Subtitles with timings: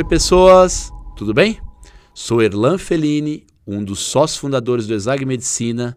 [0.00, 1.60] Oi, pessoas, tudo bem?
[2.14, 5.94] Sou Erlan Fellini, um dos sócios fundadores do Exag Medicina,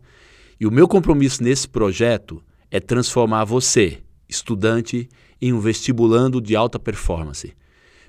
[0.59, 5.08] e o meu compromisso nesse projeto é transformar você, estudante,
[5.41, 7.54] em um vestibulando de alta performance.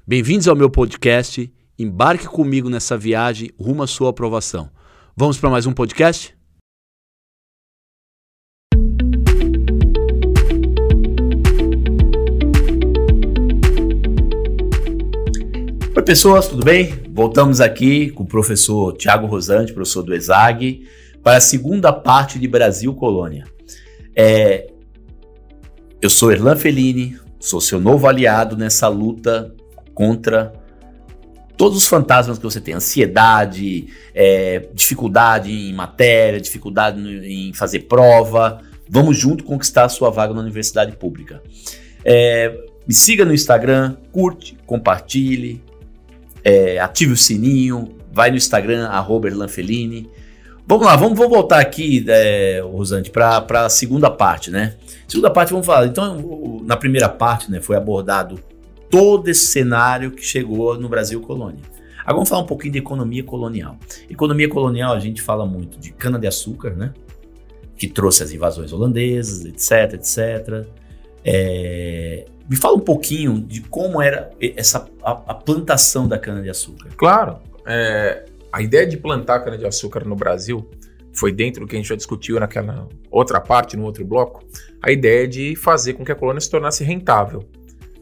[0.04, 1.48] Bem-vindos ao meu podcast.
[1.78, 4.68] Embarque comigo nessa viagem rumo à sua aprovação.
[5.16, 6.36] Vamos para mais um podcast?
[16.04, 17.02] Oi, pessoas, tudo bem?
[17.14, 20.86] Voltamos aqui com o professor Tiago Rosante, professor do ESAG,
[21.22, 23.46] para a segunda parte de Brasil Colônia.
[24.14, 24.66] É,
[26.02, 29.54] eu sou Erlan Fellini, sou seu novo aliado nessa luta
[29.94, 30.52] contra
[31.56, 38.60] todos os fantasmas que você tem: ansiedade, é, dificuldade em matéria, dificuldade em fazer prova.
[38.90, 41.42] Vamos junto conquistar a sua vaga na universidade pública.
[42.04, 42.54] É,
[42.86, 45.64] me siga no Instagram, curte, compartilhe,
[46.44, 49.28] é, ative o sininho, vai no Instagram, arroba.
[50.66, 54.76] Vamos lá, vamos, vamos voltar aqui, é, Rosante, para a segunda parte, né?
[55.08, 55.86] Segunda parte, vamos falar.
[55.86, 58.38] Então, na primeira parte, né, foi abordado
[58.90, 61.60] todo esse cenário que chegou no Brasil colônia.
[62.00, 63.78] Agora vamos falar um pouquinho de economia colonial.
[64.08, 66.92] Economia colonial, a gente fala muito de cana-de-açúcar, né?
[67.76, 70.66] Que trouxe as invasões holandesas, etc, etc.
[71.24, 76.90] É, me fala um pouquinho de como era essa a, a plantação da cana-de-açúcar.
[76.96, 77.38] Claro.
[77.66, 80.68] É, a ideia de plantar cana-de-açúcar no Brasil
[81.12, 84.44] foi dentro do que a gente já discutiu naquela outra parte, no outro bloco,
[84.82, 87.48] a ideia de fazer com que a colônia se tornasse rentável.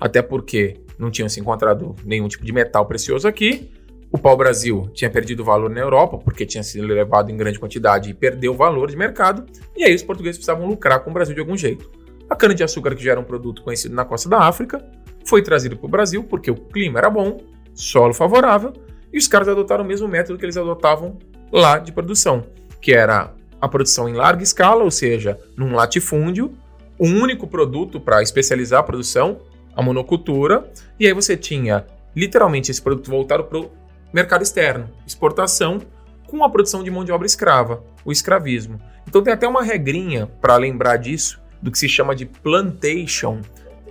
[0.00, 3.70] Até porque não tinha se encontrado nenhum tipo de metal precioso aqui.
[4.10, 8.14] O pau-brasil tinha perdido valor na Europa, porque tinha sido levado em grande quantidade e
[8.14, 9.46] perdeu valor de mercado.
[9.76, 11.90] E aí os portugueses precisavam lucrar com o Brasil de algum jeito.
[12.28, 14.84] A cana-de-açúcar, que já era um produto conhecido na costa da África,
[15.24, 17.38] foi trazido para o Brasil porque o clima era bom,
[17.74, 18.72] solo favorável,
[19.12, 21.18] e os caras adotaram o mesmo método que eles adotavam
[21.52, 22.46] lá de produção,
[22.80, 26.52] que era a produção em larga escala, ou seja, num latifúndio,
[26.98, 29.40] um único produto para especializar a produção,
[29.74, 33.70] a monocultura, e aí você tinha literalmente esse produto voltado para o
[34.12, 35.80] mercado externo, exportação,
[36.26, 38.80] com a produção de mão de obra escrava, o escravismo.
[39.06, 43.40] Então tem até uma regrinha para lembrar disso, do que se chama de plantation,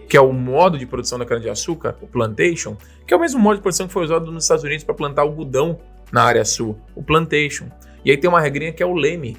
[0.07, 2.75] que é o modo de produção da cana-de-açúcar, o plantation,
[3.07, 5.21] que é o mesmo modo de produção que foi usado nos Estados Unidos para plantar
[5.21, 5.79] algodão
[6.11, 7.67] na área sul, o plantation.
[8.03, 9.37] E aí tem uma regrinha que é o leme,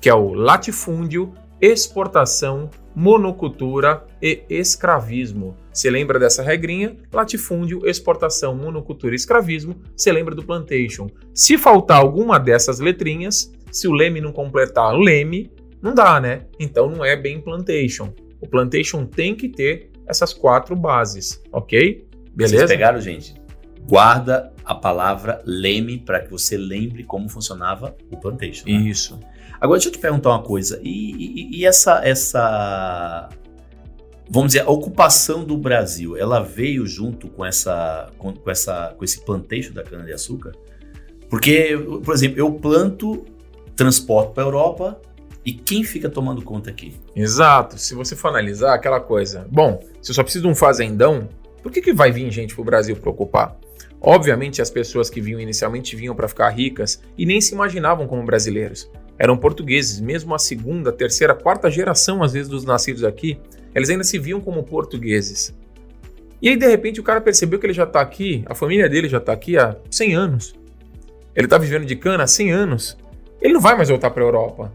[0.00, 5.56] que é o latifúndio, exportação, monocultura e escravismo.
[5.72, 6.96] Você lembra dessa regrinha?
[7.12, 9.80] Latifúndio, exportação, monocultura e escravismo.
[9.96, 11.08] Você lembra do plantation.
[11.34, 15.50] Se faltar alguma dessas letrinhas, se o leme não completar leme,
[15.82, 16.46] não dá, né?
[16.60, 18.14] Então não é bem plantation.
[18.40, 22.06] O plantation tem que ter essas quatro bases, ok?
[22.34, 22.56] Beleza?
[22.56, 23.34] Vocês pegaram, gente?
[23.88, 28.64] Guarda a palavra leme para que você lembre como funcionava o plantation.
[28.66, 28.74] Né?
[28.88, 29.18] Isso.
[29.60, 30.80] Agora deixa eu te perguntar uma coisa.
[30.82, 33.28] E, e, e essa, essa,
[34.30, 39.04] vamos dizer, a ocupação do Brasil, ela veio junto com essa, com, com essa, com
[39.04, 40.52] esse plantation da cana de açúcar?
[41.28, 43.24] Porque, por exemplo, eu planto,
[43.74, 45.00] transporto para a Europa,
[45.44, 46.94] e quem fica tomando conta aqui?
[47.16, 47.78] Exato.
[47.78, 51.28] Se você for analisar aquela coisa, bom, se eu só preciso de um fazendão,
[51.62, 53.56] por que, que vai vir gente para o Brasil para ocupar?
[54.00, 58.24] Obviamente, as pessoas que vinham inicialmente vinham para ficar ricas e nem se imaginavam como
[58.24, 58.90] brasileiros.
[59.18, 63.38] Eram portugueses, mesmo a segunda, terceira, quarta geração, às vezes, dos nascidos aqui,
[63.72, 65.54] eles ainda se viam como portugueses.
[66.40, 69.08] E aí, de repente, o cara percebeu que ele já está aqui, a família dele
[69.08, 70.54] já está aqui há 100 anos.
[71.36, 72.98] Ele está vivendo de cana há 100 anos.
[73.40, 74.72] Ele não vai mais voltar para a Europa.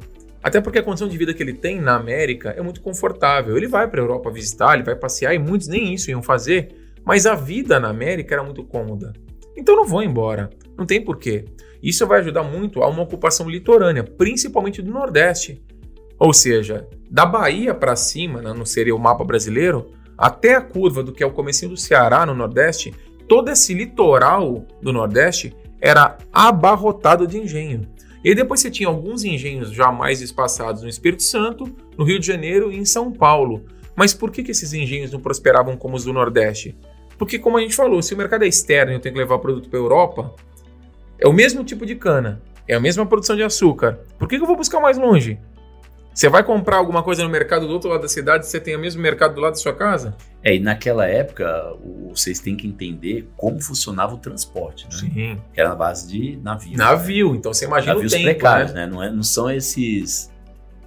[0.47, 3.58] Até porque a condição de vida que ele tem na América é muito confortável.
[3.58, 6.69] Ele vai para a Europa visitar, ele vai passear e muitos nem isso iam fazer,
[7.03, 9.12] mas a vida na América era muito cômoda.
[9.58, 11.44] Então não vou embora, não tem porquê.
[11.84, 15.61] Isso vai ajudar muito a uma ocupação litorânea, principalmente do Nordeste.
[16.17, 21.03] Ou seja, da Bahia para cima, né, não seria o mapa brasileiro, até a curva
[21.03, 22.96] do que é o comecinho do Ceará no Nordeste,
[23.28, 27.82] todo esse litoral do Nordeste era abarrotado de engenho.
[28.28, 32.28] E depois você tinha alguns engenhos já mais espaçados no Espírito Santo, no Rio de
[32.28, 33.64] Janeiro e em São Paulo.
[33.96, 36.78] Mas por que, que esses engenhos não prosperavam como os do Nordeste?
[37.18, 39.35] Porque, como a gente falou, se o mercado é externo e eu tenho que levar
[39.35, 40.35] o produto para a Europa,
[41.18, 44.02] é o mesmo tipo de cana, é a mesma produção de açúcar.
[44.20, 45.40] Por que, que eu vou buscar mais longe?
[46.17, 48.79] Você vai comprar alguma coisa no mercado do outro lado da cidade, você tem o
[48.79, 50.17] mesmo mercado do lado da sua casa?
[50.43, 51.75] É, e naquela época,
[52.09, 54.97] vocês têm que entender como funcionava o transporte, né?
[54.97, 55.41] Sim.
[55.53, 56.75] Que era na base de navio.
[56.75, 57.37] Navio, né?
[57.37, 58.87] então você imagina Navios o tempo, precários, né?
[58.87, 58.91] né?
[58.91, 60.31] Não, é, não são esses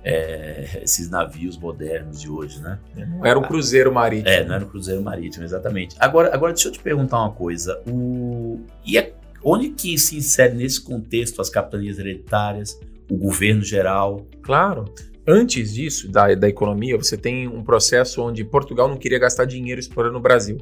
[0.02, 2.80] é, esses navios modernos de hoje, né?
[2.96, 4.28] Não era um cruzeiro marítimo.
[4.28, 5.94] É, não era um cruzeiro marítimo, exatamente.
[6.00, 7.80] Agora, agora deixa eu te perguntar uma coisa.
[7.86, 9.12] O, e é,
[9.44, 12.76] onde que se insere nesse contexto as capitanias hereditárias,
[13.08, 14.26] o governo geral?
[14.42, 14.92] Claro.
[15.32, 19.78] Antes disso, da, da economia, você tem um processo onde Portugal não queria gastar dinheiro
[19.78, 20.58] explorando o Brasil.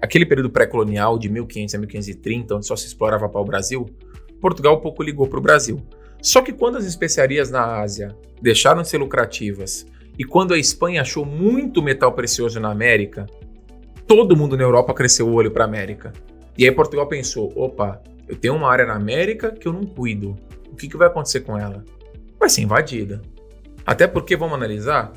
[0.00, 3.84] Aquele período pré-colonial, de 1500 a 1530, onde só se explorava para o Brasil,
[4.40, 5.82] Portugal pouco ligou para o Brasil.
[6.22, 9.86] Só que quando as especiarias na Ásia deixaram de ser lucrativas
[10.18, 13.26] e quando a Espanha achou muito metal precioso na América,
[14.06, 16.14] todo mundo na Europa cresceu o olho para a América.
[16.56, 20.34] E aí Portugal pensou: opa, eu tenho uma área na América que eu não cuido.
[20.72, 21.84] O que, que vai acontecer com ela?
[22.40, 23.20] Vai ser invadida.
[23.88, 25.14] Até porque, vamos analisar,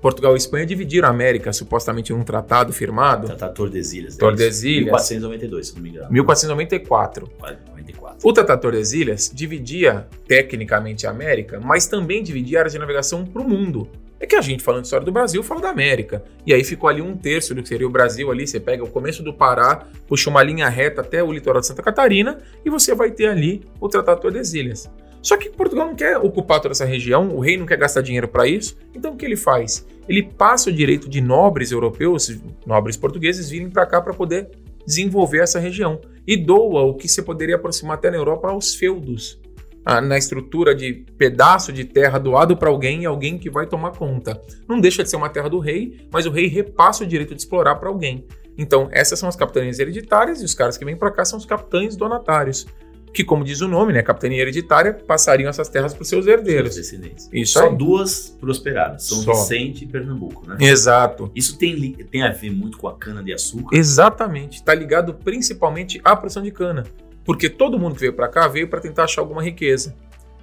[0.00, 3.26] Portugal e Espanha dividiram a América supostamente num tratado firmado.
[3.26, 4.16] Tratado Tordesilhas.
[4.16, 4.84] Tordesilhas.
[4.84, 6.06] 1492, se não me engano.
[6.08, 7.28] 1494.
[7.40, 8.18] 94.
[8.22, 13.42] O Tratado Tordesilhas dividia tecnicamente a América, mas também dividia a área de navegação para
[13.42, 13.90] o mundo.
[14.20, 16.22] É que a gente, falando de história do Brasil, fala da América.
[16.46, 18.46] E aí ficou ali um terço do que seria o Brasil ali.
[18.46, 21.82] Você pega o começo do Pará, puxa uma linha reta até o litoral de Santa
[21.82, 24.88] Catarina e você vai ter ali o Tratado Tordesilhas.
[25.22, 28.26] Só que Portugal não quer ocupar toda essa região, o rei não quer gastar dinheiro
[28.26, 29.86] para isso, então o que ele faz?
[30.08, 34.50] Ele passa o direito de nobres europeus, nobres portugueses, virem para cá para poder
[34.84, 39.40] desenvolver essa região e doa o que se poderia aproximar até na Europa aos feudos,
[39.84, 43.92] ah, na estrutura de pedaço de terra doado para alguém e alguém que vai tomar
[43.92, 44.40] conta.
[44.68, 47.40] Não deixa de ser uma terra do rei, mas o rei repassa o direito de
[47.40, 48.26] explorar para alguém.
[48.58, 51.46] Então, essas são as capitanias hereditárias e os caras que vêm para cá são os
[51.46, 52.66] capitães donatários
[53.12, 56.74] que, como diz o nome, né, capitania hereditária, passariam essas terras para os seus herdeiros.
[56.74, 57.28] Seus descendentes.
[57.32, 57.76] Isso Só aí.
[57.76, 59.32] duas prosperaram, São Só.
[59.32, 60.56] Vicente e Pernambuco, né?
[60.60, 61.30] Exato.
[61.34, 63.76] Isso tem, tem a ver muito com a cana-de-açúcar?
[63.76, 64.56] Exatamente.
[64.56, 66.84] Está ligado principalmente à produção de cana.
[67.24, 69.94] Porque todo mundo que veio para cá veio para tentar achar alguma riqueza.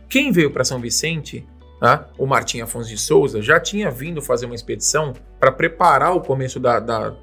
[0.07, 1.45] Quem veio para São Vicente,
[1.81, 6.21] né, o Martim Afonso de Souza, já tinha vindo fazer uma expedição para preparar o
[6.21, 7.16] começo da, da,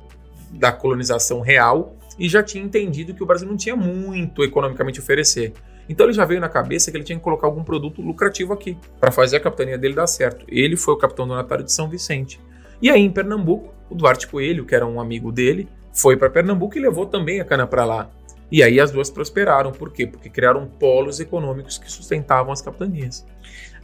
[0.50, 5.02] da colonização real e já tinha entendido que o Brasil não tinha muito economicamente a
[5.02, 5.52] oferecer.
[5.88, 8.76] Então ele já veio na cabeça que ele tinha que colocar algum produto lucrativo aqui
[8.98, 10.44] para fazer a capitania dele dar certo.
[10.48, 12.40] Ele foi o capitão donatário de São Vicente.
[12.82, 16.76] E aí em Pernambuco, o Duarte Coelho, que era um amigo dele, foi para Pernambuco
[16.76, 18.10] e levou também a cana para lá.
[18.50, 19.72] E aí as duas prosperaram.
[19.72, 20.06] Por quê?
[20.06, 23.26] Porque criaram polos econômicos que sustentavam as capitanias.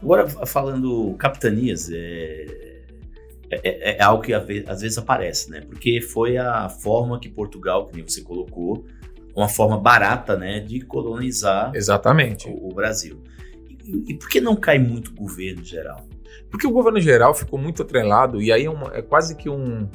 [0.00, 2.71] Agora, falando capitanias, é
[3.52, 5.60] é, é, é, algo que às vezes aparece, né?
[5.60, 8.86] Porque foi a forma que Portugal, que nem você colocou,
[9.36, 12.48] uma forma barata, né, de colonizar Exatamente.
[12.48, 13.22] O, o Brasil.
[13.84, 16.06] E, e, por que não cai muito o governo geral?
[16.50, 19.86] Porque o governo geral ficou muito atrelado, e aí é, uma, é quase que um,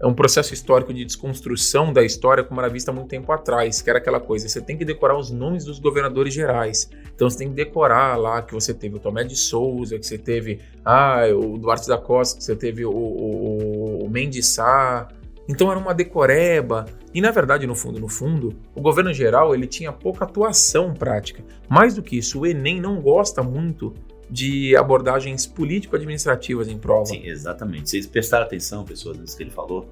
[0.00, 3.82] é um processo histórico de desconstrução da história como era vista há muito tempo atrás,
[3.82, 6.88] que era aquela coisa, você tem que decorar os nomes dos governadores gerais.
[7.14, 10.16] Então você tem que decorar lá que você teve o Tomé de Souza, que você
[10.16, 15.06] teve ah, o Duarte da Costa, que você teve o, o, o Mendes Sá.
[15.46, 16.86] Então era uma decoreba.
[17.12, 21.44] E na verdade, no fundo, no fundo, o governo geral ele tinha pouca atuação prática.
[21.68, 23.92] Mais do que isso, o Enem não gosta muito
[24.30, 27.06] de abordagens político-administrativas em prova.
[27.06, 27.90] Sim, exatamente.
[27.90, 29.88] Vocês prestaram atenção, pessoas, nisso que ele falou?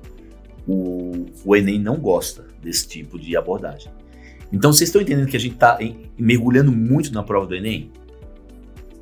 [0.66, 3.90] O, o Enem não gosta desse tipo de abordagem.
[4.52, 5.78] Então, vocês estão entendendo que a gente está
[6.16, 7.90] mergulhando muito na prova do Enem?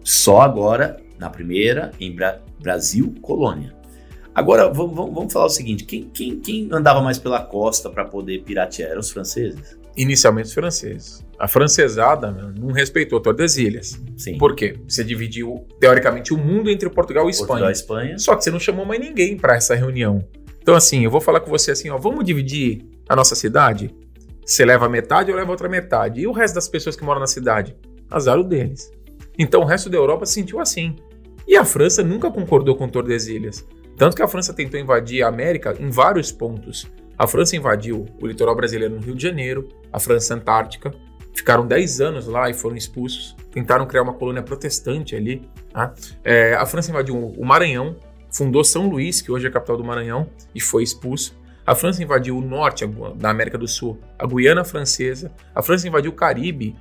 [0.02, 3.74] Só agora, na primeira, em Bra Brasil, colônia.
[4.34, 8.42] Agora, vamos, vamos, falar o seguinte: quem, quem, quem andava mais pela costa para poder
[8.42, 8.90] piratear?
[8.90, 9.78] Eram os franceses?
[9.96, 11.24] Inicialmente os franceses.
[11.38, 14.00] A francesada não respeitou Tordesilhas.
[14.16, 14.36] Sim.
[14.38, 14.78] Por quê?
[14.86, 17.46] Você dividiu, teoricamente, o mundo entre Portugal e Espanha.
[17.48, 18.18] Portugal e Espanha.
[18.18, 20.26] Só que você não chamou mais ninguém para essa reunião.
[20.60, 23.94] Então, assim, eu vou falar com você assim, ó, vamos dividir a nossa cidade?
[24.44, 26.20] Você leva metade, eu levo outra metade.
[26.20, 27.76] E o resto das pessoas que moram na cidade?
[28.10, 28.90] Azar o deles.
[29.38, 30.96] Então, o resto da Europa se sentiu assim.
[31.46, 33.66] E a França nunca concordou com Tordesilhas.
[33.96, 36.86] Tanto que a França tentou invadir a América em vários pontos.
[37.18, 40.92] A França invadiu o litoral brasileiro no Rio de Janeiro, a França Antártica,
[41.34, 43.34] ficaram 10 anos lá e foram expulsos.
[43.50, 45.48] Tentaram criar uma colônia protestante ali.
[45.72, 45.94] Tá?
[46.22, 47.96] É, a França invadiu o Maranhão,
[48.30, 51.34] fundou São Luís, que hoje é a capital do Maranhão, e foi expulso.
[51.66, 55.32] A França invadiu o norte da América do Sul, a Guiana Francesa.
[55.54, 56.76] A França invadiu o Caribe,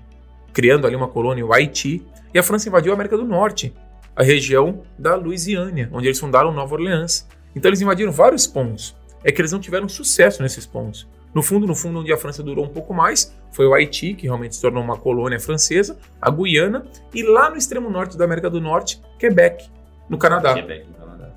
[0.54, 2.06] criando ali uma colônia, o Haiti.
[2.34, 3.74] E a França invadiu a América do Norte,
[4.14, 7.26] a região da Louisiana, onde eles fundaram Nova Orleans.
[7.56, 11.08] Então eles invadiram vários pontos é que eles não tiveram sucesso nesses pontos.
[11.34, 14.28] No fundo, no fundo, onde a França durou um pouco mais, foi o Haiti, que
[14.28, 18.52] realmente se tornou uma colônia francesa, a Guiana, e lá no extremo norte da América
[18.52, 19.68] do Norte, Quebec,
[20.08, 20.54] no Canadá.
[20.54, 21.34] Quebec, no Canadá.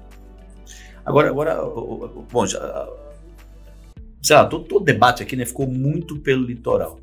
[1.05, 1.65] Agora, agora
[2.31, 2.89] bom, já,
[4.23, 7.01] sei lá, todo, todo debate aqui né, ficou muito pelo litoral.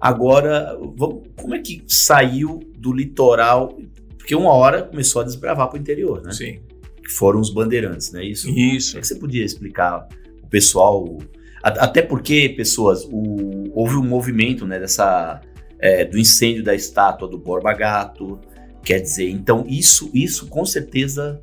[0.00, 3.76] Agora, vamos, como é que saiu do litoral?
[4.16, 6.30] Porque uma hora começou a desbravar para o interior, né?
[6.30, 6.60] Sim.
[7.02, 8.24] Que foram os bandeirantes, né?
[8.24, 8.48] Isso.
[8.48, 8.92] Isso.
[8.92, 10.06] Como é que você podia explicar
[10.50, 11.18] pessoal?
[11.62, 15.40] a- Até porque, pessoas, o- houve um movimento, né, dessa
[15.80, 18.40] é, do incêndio da estátua do Borba Gato.
[18.82, 21.40] Quer dizer, então isso, isso com certeza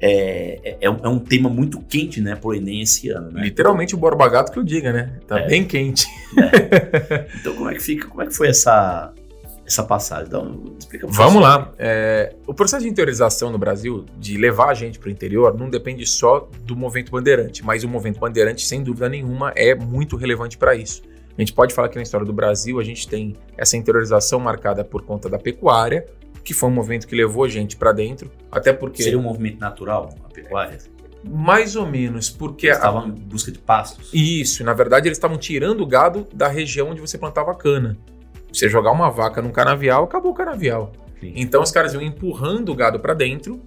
[0.00, 3.42] é, é- é um, é um tema muito quente, né, pro Enem esse ano, né?
[3.42, 5.18] Literalmente o Borba Gato que eu diga, né?
[5.26, 5.46] Tá É.
[5.48, 6.06] bem quente.
[7.40, 8.06] Então como é que fica?
[8.08, 9.12] Como é que foi essa
[9.66, 10.26] essa passagem?
[10.28, 11.72] Então, explica pra Vamos lá.
[11.78, 15.68] É, o processo de interiorização no Brasil, de levar a gente para o interior, não
[15.70, 20.58] depende só do movimento bandeirante, mas o movimento bandeirante, sem dúvida nenhuma, é muito relevante
[20.58, 21.02] para isso.
[21.36, 24.84] A gente pode falar que na história do Brasil a gente tem essa interiorização marcada
[24.84, 26.06] por conta da pecuária,
[26.44, 29.58] que foi um movimento que levou a gente para dentro, até porque Seria um movimento
[29.58, 30.78] natural, a pecuária?
[31.26, 34.10] mais ou menos porque Eles a- estavam em busca de pastos.
[34.12, 37.96] Isso, na verdade eles estavam tirando o gado da região onde você plantava cana.
[38.54, 40.92] Você jogar uma vaca num canavial, acabou o canavial.
[41.20, 41.32] Sim.
[41.34, 43.60] Então os caras iam empurrando o gado para dentro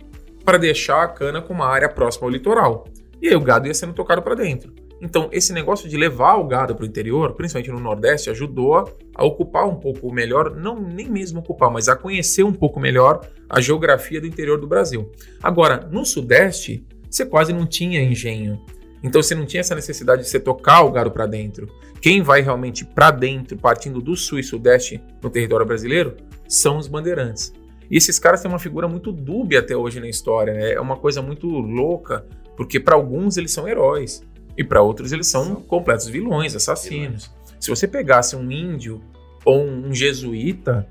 [0.45, 2.87] para deixar a cana com uma área próxima ao litoral.
[3.21, 4.73] E aí o gado ia sendo tocado para dentro.
[5.01, 8.77] Então esse negócio de levar o gado para o interior, principalmente no Nordeste, ajudou
[9.13, 13.27] a, ocupar um pouco melhor, não nem mesmo ocupar, mas a conhecer um pouco melhor
[13.49, 15.11] a geografia do interior do Brasil.
[15.43, 18.63] Agora, no Sudeste, você quase não tinha engenho.
[19.03, 21.67] Então você não tinha essa necessidade de você tocar o gado para dentro.
[22.01, 26.15] Quem vai realmente para dentro, partindo do sul e sudeste no território brasileiro,
[26.47, 27.53] são os bandeirantes.
[27.89, 30.73] E esses caras têm uma figura muito dúbia até hoje na história, né?
[30.73, 32.25] É uma coisa muito louca,
[32.55, 34.21] porque para alguns eles são heróis
[34.57, 37.31] e para outros eles são completos vilões, assassinos.
[37.59, 39.01] Se você pegasse um índio
[39.45, 40.87] ou um jesuíta,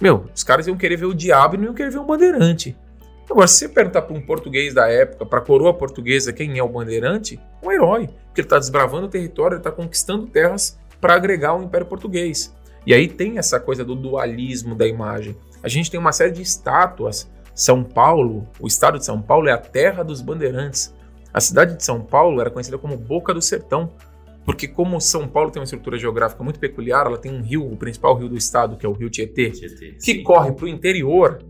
[0.00, 2.76] meu, os caras iam querer ver o diabo e não iam querer ver um bandeirante.
[3.30, 6.62] Agora, se você perguntar para um português da época, para a coroa portuguesa, quem é
[6.62, 8.06] o bandeirante, um herói.
[8.06, 12.54] Porque ele está desbravando o território, ele está conquistando terras para agregar ao Império Português.
[12.86, 15.36] E aí tem essa coisa do dualismo da imagem.
[15.62, 17.30] A gente tem uma série de estátuas.
[17.54, 20.94] São Paulo, o estado de São Paulo é a terra dos bandeirantes.
[21.32, 23.92] A cidade de São Paulo era conhecida como Boca do Sertão,
[24.44, 27.76] porque como São Paulo tem uma estrutura geográfica muito peculiar, ela tem um rio, o
[27.76, 30.22] principal rio do estado, que é o Rio Tietê, Tietê, que sim.
[30.22, 31.42] corre para o interior,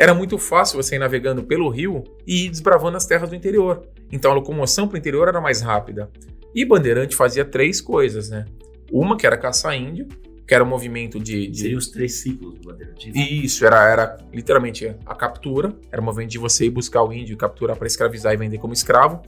[0.00, 3.82] era muito fácil você ir navegando pelo rio e ir desbravando as terras do interior.
[4.10, 6.10] Então a locomoção para o interior era mais rápida.
[6.54, 8.46] E Bandeirante fazia três coisas, né?
[8.90, 10.08] Uma que era caçar índio,
[10.46, 11.46] que era um movimento de.
[11.48, 13.20] de- Seriam os três ciclos do bandeirantismo.
[13.20, 17.34] Isso, era, era literalmente a captura, era um movimento de você ir buscar o índio
[17.34, 19.20] e capturar para escravizar e vender como escravo.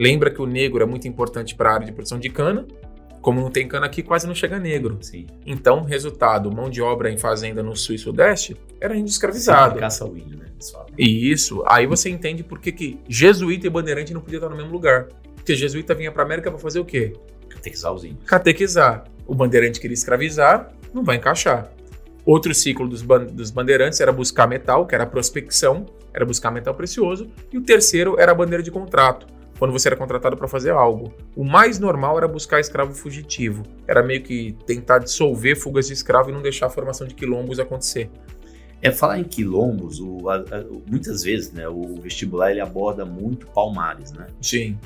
[0.00, 2.66] Lembra que o negro é muito importante para a área de produção de cana.
[3.28, 4.96] Como não tem cana aqui, quase não chega negro.
[5.02, 5.26] Sim.
[5.44, 9.74] Então, resultado, mão de obra em fazenda no sul e sudeste era índio escravizado.
[9.74, 10.46] Sim, caça ao índio, né?
[10.72, 10.86] falam.
[10.96, 14.56] E isso, aí você entende por que, que jesuíta e bandeirante não podiam estar no
[14.56, 15.08] mesmo lugar.
[15.36, 17.12] Porque jesuíta vinha para América para fazer o quê?
[17.50, 18.24] Catequizar os índios.
[18.24, 19.04] Catequizar.
[19.26, 21.70] O bandeirante queria escravizar, não vai encaixar.
[22.24, 26.50] Outro ciclo dos, ban- dos bandeirantes era buscar metal, que era a prospecção, era buscar
[26.50, 27.28] metal precioso.
[27.52, 29.26] E o terceiro era a bandeira de contrato,
[29.58, 31.12] quando você era contratado para fazer algo.
[31.34, 33.64] O mais normal era buscar escravo fugitivo.
[33.86, 37.58] Era meio que tentar dissolver fugas de escravo e não deixar a formação de quilombos
[37.58, 38.08] acontecer.
[38.80, 43.46] É falar em quilombos, o- a- a- muitas vezes, né, o vestibular ele aborda muito
[43.48, 44.28] palmares, né?
[44.40, 44.78] Sim.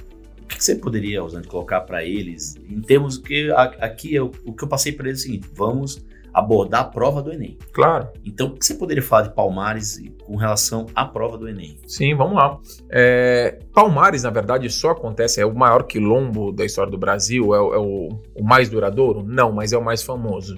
[0.43, 4.53] O que você poderia, Rosane, colocar para eles em termos que a- aqui eu- o
[4.55, 6.03] que eu passei para eles é o seguinte: vamos
[6.33, 7.59] abordar a prova do Enem.
[7.73, 8.09] Claro.
[8.25, 11.79] Então, o que você poderia falar de Palmares com relação à prova do Enem?
[11.87, 12.59] Sim, vamos lá.
[12.91, 17.61] É, Palmares, na verdade, só acontece, é o maior quilombo da história do Brasil, é,
[17.61, 19.23] o- é o, o mais duradouro?
[19.23, 20.57] Não, mas é o mais famoso.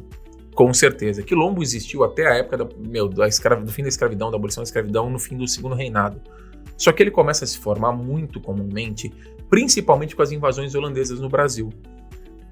[0.55, 1.23] Com certeza.
[1.23, 4.63] Quilombo existiu até a época da, meu, da escravi- do fim da escravidão, da abolição
[4.63, 6.21] da escravidão, no fim do segundo reinado.
[6.77, 9.13] Só que ele começa a se formar muito comumente,
[9.51, 11.71] principalmente com as invasões holandesas no Brasil.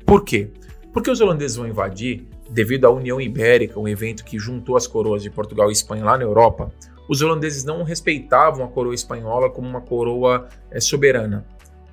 [0.05, 0.51] Por quê?
[0.93, 5.23] Porque os holandeses vão invadir devido à União Ibérica, um evento que juntou as coroas
[5.23, 6.71] de Portugal e Espanha lá na Europa.
[7.09, 11.47] Os holandeses não respeitavam a coroa espanhola como uma coroa eh, soberana.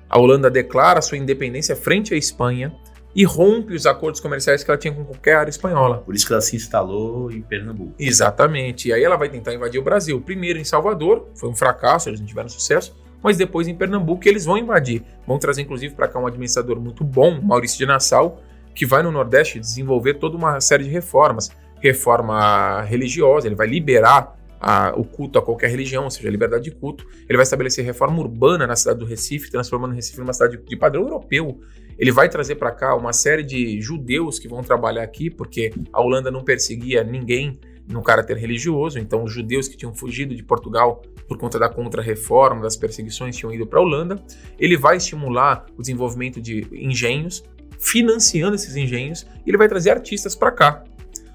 [0.08, 2.74] A Holanda declara sua independência frente à Espanha
[3.14, 5.98] e rompe os acordos comerciais que ela tinha com qualquer área espanhola.
[5.98, 7.94] Por isso que ela se instalou em Pernambuco.
[7.98, 8.88] Exatamente.
[8.88, 10.20] E aí ela vai tentar invadir o Brasil.
[10.20, 12.96] Primeiro em Salvador, foi um fracasso, eles não tiveram sucesso.
[13.22, 15.02] Mas depois em Pernambuco eles vão invadir.
[15.26, 18.40] Vão trazer inclusive para cá um administrador muito bom, Maurício de Nassau,
[18.74, 21.50] que vai no Nordeste desenvolver toda uma série de reformas.
[21.80, 26.64] Reforma religiosa, ele vai liberar a- o culto a qualquer religião, ou seja, a liberdade
[26.64, 27.06] de culto.
[27.26, 30.76] Ele vai estabelecer reforma urbana na cidade do Recife, transformando o Recife numa cidade de
[30.76, 31.60] padrão europeu.
[31.98, 36.00] Ele vai trazer para cá uma série de judeus que vão trabalhar aqui, porque a
[36.00, 37.58] Holanda não perseguia ninguém
[37.88, 42.62] no caráter religioso, então os judeus que tinham fugido de Portugal por conta da contra-reforma,
[42.62, 44.22] das perseguições, tinham ido para a Holanda.
[44.58, 47.42] Ele vai estimular o desenvolvimento de engenhos,
[47.80, 50.84] financiando esses engenhos, e ele vai trazer artistas para cá.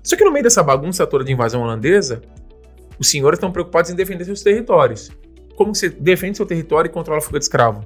[0.03, 2.21] Só que no meio dessa bagunça toda de invasão holandesa,
[2.97, 5.11] Os senhores estão preocupados em defender seus territórios.
[5.55, 7.83] Como você defende seu território e controla a fuga de escravo?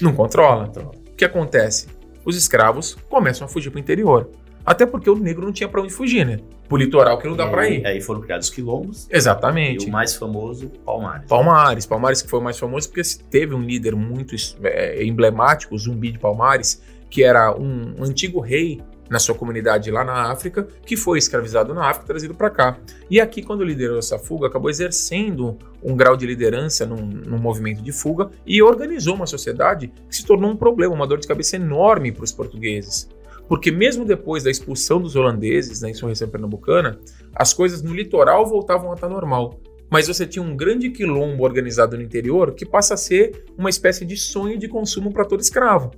[0.00, 0.70] Não controla.
[1.08, 1.88] O que acontece?
[2.24, 4.30] Os escravos começam a fugir para o interior.
[4.64, 6.40] Até porque o negro não tinha para onde fugir, né?
[6.68, 7.86] Pro litoral que não dá para ir.
[7.86, 9.08] Aí foram criados quilombos.
[9.10, 9.86] Exatamente.
[9.86, 11.26] E o mais famoso, Palmares.
[11.26, 11.86] Palmares.
[11.86, 16.12] Palmares que foi o mais famoso porque teve um líder muito é, emblemático, o Zumbi
[16.12, 21.18] de Palmares, que era um antigo rei na sua comunidade lá na África, que foi
[21.18, 22.78] escravizado na África e trazido para cá.
[23.10, 27.82] E aqui, quando liderou essa fuga, acabou exercendo um grau de liderança num, num, movimento
[27.82, 31.56] de fuga e organizou uma sociedade que se tornou um problema, uma dor de cabeça
[31.56, 33.08] enorme para os portugueses.
[33.48, 36.98] Porque mesmo depois da expulsão dos holandeses na insurreição pernambucana,
[37.34, 39.58] as coisas no litoral voltavam a estar normal.
[39.90, 44.04] Mas você tinha um grande quilombo organizado no interior que passa a ser uma espécie
[44.04, 45.90] de sonho de consumo para todo escravo.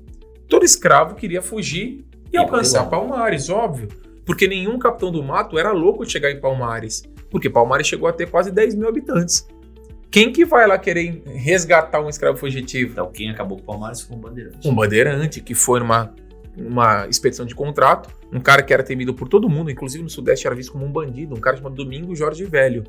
[0.50, 3.87] Todo escravo queria fugir e alcançar Palmares, óbvio.
[4.26, 7.04] Porque nenhum capitão do mato era louco de chegar em Palmares.
[7.30, 9.47] Porque Palmares chegou a ter quase 10 mil habitantes.
[10.11, 12.90] Quem que vai lá querer resgatar um escravo fugitivo?
[12.90, 14.69] Então, quem acabou com Palmares foi um bandeirante.
[14.69, 16.12] Um bandeirante que foi numa
[16.57, 20.49] uma expedição de contrato, um cara que era temido por todo mundo, inclusive no Sudeste
[20.49, 22.83] era visto como um bandido, um cara chamado Domingo Jorge Velho,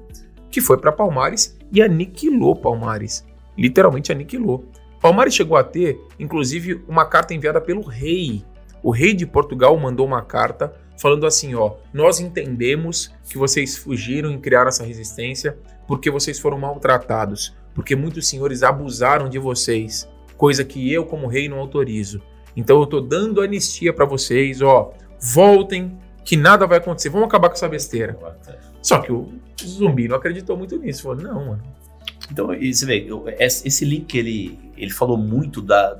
[0.49, 3.23] que foi para Palmares e aniquilou Palmares.
[3.55, 4.65] Literalmente aniquilou.
[5.01, 8.46] Palmares chegou a ter, inclusive, uma carta enviada pelo rei
[8.84, 14.31] o rei de Portugal mandou uma carta falando assim: ó, nós entendemos que vocês fugiram
[14.31, 20.63] e criaram essa resistência porque vocês foram maltratados, porque muitos senhores abusaram de vocês, coisa
[20.63, 22.22] que eu, como rei, não autorizo.
[22.55, 27.50] Então eu tô dando anistia para vocês, ó, voltem, que nada vai acontecer, vamos acabar
[27.50, 28.17] com essa besteira.
[28.81, 29.31] Só que o
[29.63, 31.63] zumbi não acreditou muito nisso, falou: não, mano.
[32.31, 33.07] Então, você vê,
[33.39, 36.00] esse link ele, ele falou muito da,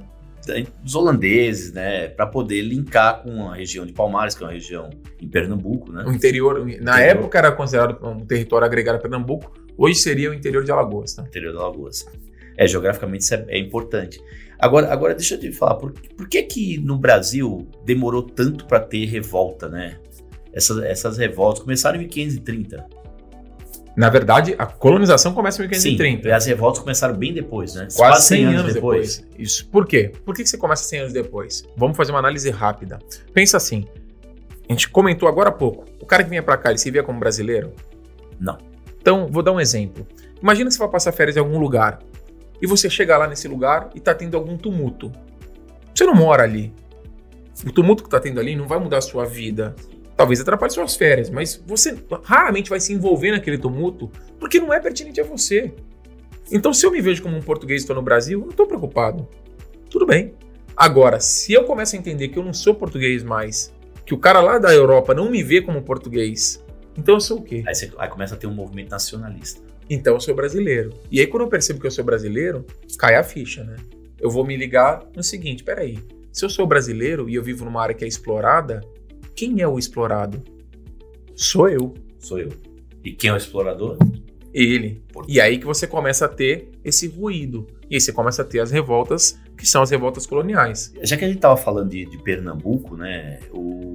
[0.81, 4.89] dos holandeses, né, para poder linkar com a região de Palmares, que é uma região
[5.21, 6.03] em Pernambuco, né?
[6.05, 7.00] O interior, na interior.
[7.00, 11.23] época era considerado um território agregado a Pernambuco, hoje seria o interior de Alagoas, tá?
[11.23, 12.05] Interior de Alagoas.
[12.57, 14.22] É, geograficamente isso é, é importante.
[14.57, 18.79] Agora, agora deixa eu te falar, por, por que que no Brasil demorou tanto para
[18.79, 19.98] ter revolta, né?
[20.53, 23.00] Essas, essas revoltas começaram em 1530.
[23.95, 26.23] Na verdade, a colonização começa em 1530.
[26.23, 27.83] Sim, e as revoltas começaram bem depois, né?
[27.83, 29.17] Quase, Quase 100, 100 anos, anos depois.
[29.17, 29.39] depois.
[29.39, 29.67] Isso.
[29.67, 30.11] Por quê?
[30.23, 31.63] Por que você começa 100 anos depois?
[31.75, 32.99] Vamos fazer uma análise rápida.
[33.33, 33.85] Pensa assim,
[34.69, 37.03] a gente comentou agora há pouco, o cara que vinha para cá, ele se via
[37.03, 37.73] como brasileiro?
[38.39, 38.57] Não.
[39.01, 40.07] Então, vou dar um exemplo.
[40.41, 41.99] Imagina que você vai passar férias em algum lugar
[42.61, 45.11] e você chega lá nesse lugar e tá tendo algum tumulto.
[45.93, 46.73] Você não mora ali.
[47.65, 49.75] O tumulto que tá tendo ali não vai mudar a sua vida.
[50.22, 54.07] Talvez atrapalhe suas férias, mas você raramente vai se envolver naquele tumulto
[54.40, 55.74] porque não é pertinente a você.
[56.51, 58.68] Então, se eu me vejo como um português e estou no Brasil, eu não estou
[58.68, 59.27] preocupado.
[59.90, 60.36] Tudo bem.
[60.77, 63.74] Agora, se eu começo a entender que eu não sou português mais,
[64.05, 66.64] que o cara lá da Europa não me vê como português,
[66.96, 67.64] então eu sou o quê?
[67.66, 69.60] Aí, você, aí começa a ter um movimento nacionalista.
[69.90, 70.92] Então eu sou brasileiro.
[71.10, 72.64] E aí, quando eu percebo que eu sou brasileiro,
[72.96, 73.75] cai a ficha, né?
[74.20, 75.98] Eu vou me ligar no seguinte: peraí,
[76.31, 78.81] se eu sou brasileiro e eu vivo numa área que é explorada,
[79.35, 80.41] quem é o explorado?
[81.35, 81.94] Sou eu.
[82.20, 82.50] Sou eu.
[83.03, 83.98] E quem é o explorador?
[84.53, 85.01] Ele.
[85.27, 87.65] E aí que você começa a ter esse ruído.
[87.89, 90.94] E aí você começa a ter as revoltas, que são as revoltas coloniais.
[91.01, 93.39] Já que a gente estava falando de, de, Pernambuco, né?
[93.51, 93.90] O,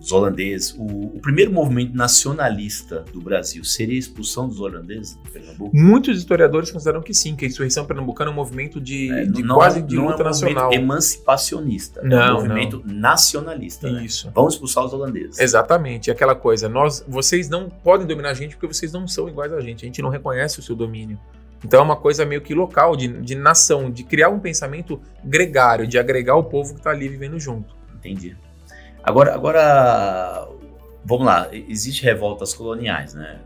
[0.00, 5.30] os holandeses, o, o, primeiro movimento nacionalista do Brasil seria a expulsão dos holandeses de
[5.30, 5.76] Pernambuco?
[5.76, 9.42] Muitos historiadores consideram que sim, que a insurreição pernambucana é um movimento de, é, de
[9.46, 10.72] quase de luta é um nacional.
[10.72, 12.94] emancipacionista, não, é um movimento não.
[12.94, 13.90] nacionalista.
[13.90, 14.04] Né?
[14.04, 14.26] Isso.
[14.26, 14.32] Né?
[14.34, 15.38] Vamos expulsar os holandeses.
[15.38, 19.52] Exatamente, aquela coisa, nós, vocês não podem dominar a gente porque vocês não são iguais
[19.52, 21.18] a gente, a gente não reconhece o seu domínio.
[21.62, 25.86] Então é uma coisa meio que local, de, de nação, de criar um pensamento gregário,
[25.86, 27.76] de agregar o povo que está ali vivendo junto.
[27.94, 28.34] Entendi.
[29.02, 30.48] Agora, agora,
[31.04, 33.40] vamos lá, existem revoltas coloniais, né?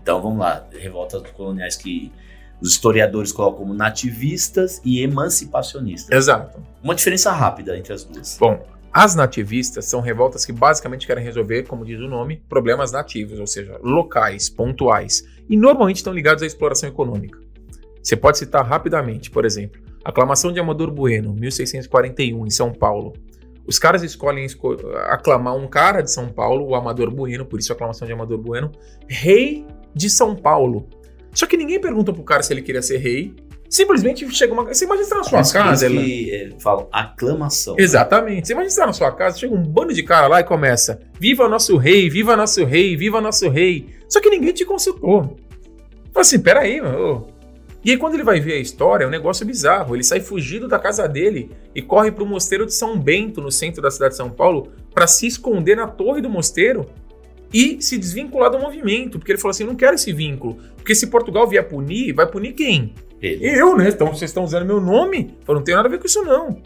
[0.00, 2.12] Então vamos lá, revoltas coloniais que
[2.60, 6.16] os historiadores colocam como nativistas e emancipacionistas.
[6.16, 6.62] Exato.
[6.82, 8.38] Uma diferença rápida entre as duas.
[8.38, 13.38] Bom, as nativistas são revoltas que basicamente querem resolver, como diz o nome, problemas nativos,
[13.40, 17.38] ou seja, locais, pontuais, e normalmente estão ligados à exploração econômica.
[18.02, 23.14] Você pode citar rapidamente, por exemplo, a aclamação de Amador Bueno, 1641, em São Paulo,
[23.66, 27.72] os caras escolhem esco aclamar um cara de São Paulo, o Amador Bueno, por isso
[27.72, 28.70] a aclamação de Amador Bueno,
[29.08, 30.88] rei de São Paulo.
[31.32, 33.34] Só que ninguém pergunta pro cara se ele queria ser rei.
[33.68, 34.62] Simplesmente chega uma.
[34.64, 35.88] Você imagina estar na sua casa.
[35.88, 37.74] Que é, falam aclamação.
[37.76, 38.46] Exatamente.
[38.46, 41.48] Você imagina estar na sua casa, chega um bando de cara lá e começa: Viva
[41.48, 43.88] nosso rei, viva nosso rei, viva nosso rei.
[44.08, 45.36] Só que ninguém te consultou.
[46.12, 47.33] Fala assim: peraí, mano.
[47.84, 49.94] E aí, quando ele vai ver a história, é um negócio bizarro.
[49.94, 53.52] Ele sai fugido da casa dele e corre para o mosteiro de São Bento, no
[53.52, 56.86] centro da cidade de São Paulo, para se esconder na torre do mosteiro.
[57.52, 61.06] e se desvincular do movimento, porque ele falou assim: não quero esse vínculo, porque se
[61.06, 62.94] Portugal vier punir, vai punir quem?
[63.22, 63.46] Ele.
[63.46, 63.90] Eu, né?
[63.90, 65.36] Então vocês estão usando meu nome?
[65.46, 66.60] Eu não tenho nada a ver com isso, não.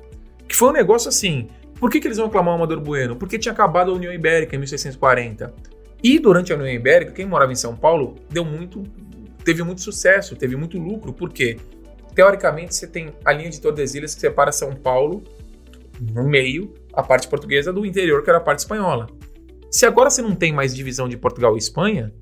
[0.46, 1.48] Que foi um negócio assim.
[1.78, 3.14] Por que, que eles vão aclamar o Amador Bueno?
[3.14, 5.54] Porque tinha acabado a União Ibérica em 1640.
[6.02, 8.82] E durante a União Ibérica, quem morava em São Paulo deu muito,
[9.44, 11.12] teve muito sucesso, teve muito lucro.
[11.12, 11.56] Por quê?
[12.14, 15.22] Teoricamente, você tem a linha de Tordesilhas que separa São Paulo
[16.12, 19.06] no meio, a parte portuguesa do interior, que era a parte espanhola.
[19.70, 22.12] Se agora você não tem mais divisão de Portugal e Espanha,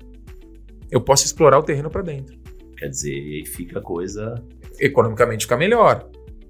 [0.91, 2.37] eu posso explorar o terreno para dentro.
[2.77, 4.35] Quer dizer, fica a coisa.
[4.79, 6.09] Economicamente fica melhor.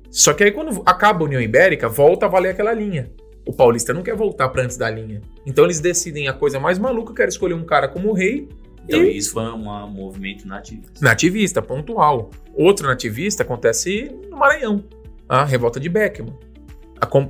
[0.09, 3.11] Só que aí quando acaba a União Ibérica, volta a valer aquela linha.
[3.45, 5.21] O paulista não quer voltar para antes da linha.
[5.45, 8.49] Então eles decidem a coisa mais maluca, quer escolher um cara como rei.
[8.87, 9.17] Então e...
[9.17, 10.93] isso foi um movimento nativista.
[11.01, 12.31] Nativista, pontual.
[12.55, 14.83] Outro nativista acontece no Maranhão,
[15.27, 16.33] a revolta de Beckman.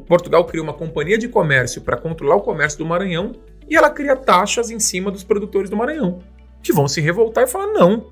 [0.07, 3.33] Portugal cria uma companhia de comércio para controlar o comércio do Maranhão
[3.67, 6.19] e ela cria taxas em cima dos produtores do Maranhão,
[6.63, 8.07] que vão se revoltar e falar: não,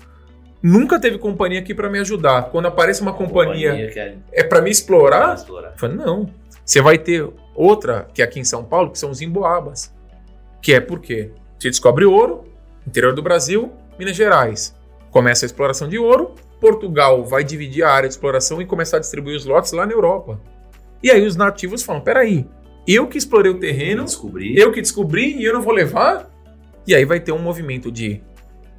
[0.62, 2.50] nunca teve companhia aqui para me ajudar.
[2.50, 5.72] Quando aparece uma companhia, companhia é, é para me explorar, explorar.
[5.76, 6.30] Falo, não.
[6.64, 9.94] Você vai ter outra que é aqui em São Paulo, que são os emboabas.
[10.60, 12.44] Que é porque você descobre ouro,
[12.86, 14.74] interior do Brasil, Minas Gerais.
[15.10, 19.00] Começa a exploração de ouro, Portugal vai dividir a área de exploração e começar a
[19.00, 20.40] distribuir os lotes lá na Europa.
[21.02, 22.46] E aí os nativos falam: peraí,
[22.86, 24.58] eu que explorei o terreno, descobri.
[24.58, 26.30] eu que descobri e eu não vou levar?
[26.86, 28.20] E aí vai ter um movimento de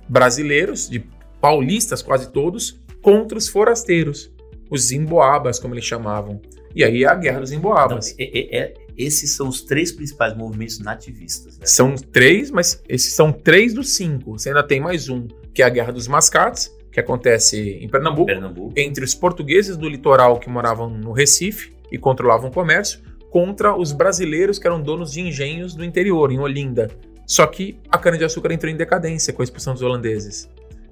[0.07, 1.03] brasileiros, de
[1.41, 4.31] paulistas quase todos, contra os forasteiros,
[4.69, 6.41] os emboabas, como eles chamavam.
[6.73, 8.11] E aí é a guerra dos emboabas.
[8.11, 11.57] Então, é, é, é, esses são os três principais movimentos nativistas.
[11.57, 11.65] Né?
[11.65, 14.37] São três, mas esses são três dos cinco.
[14.37, 18.25] Você ainda tem mais um, que é a Guerra dos Mascates, que acontece em Pernambuco,
[18.25, 23.77] Pernambuco, entre os portugueses do litoral que moravam no Recife e controlavam o comércio, contra
[23.77, 26.89] os brasileiros que eram donos de engenhos do interior, em Olinda.
[27.25, 30.49] Só que a cana-de-açúcar entrou em decadência com a expulsão dos holandeses.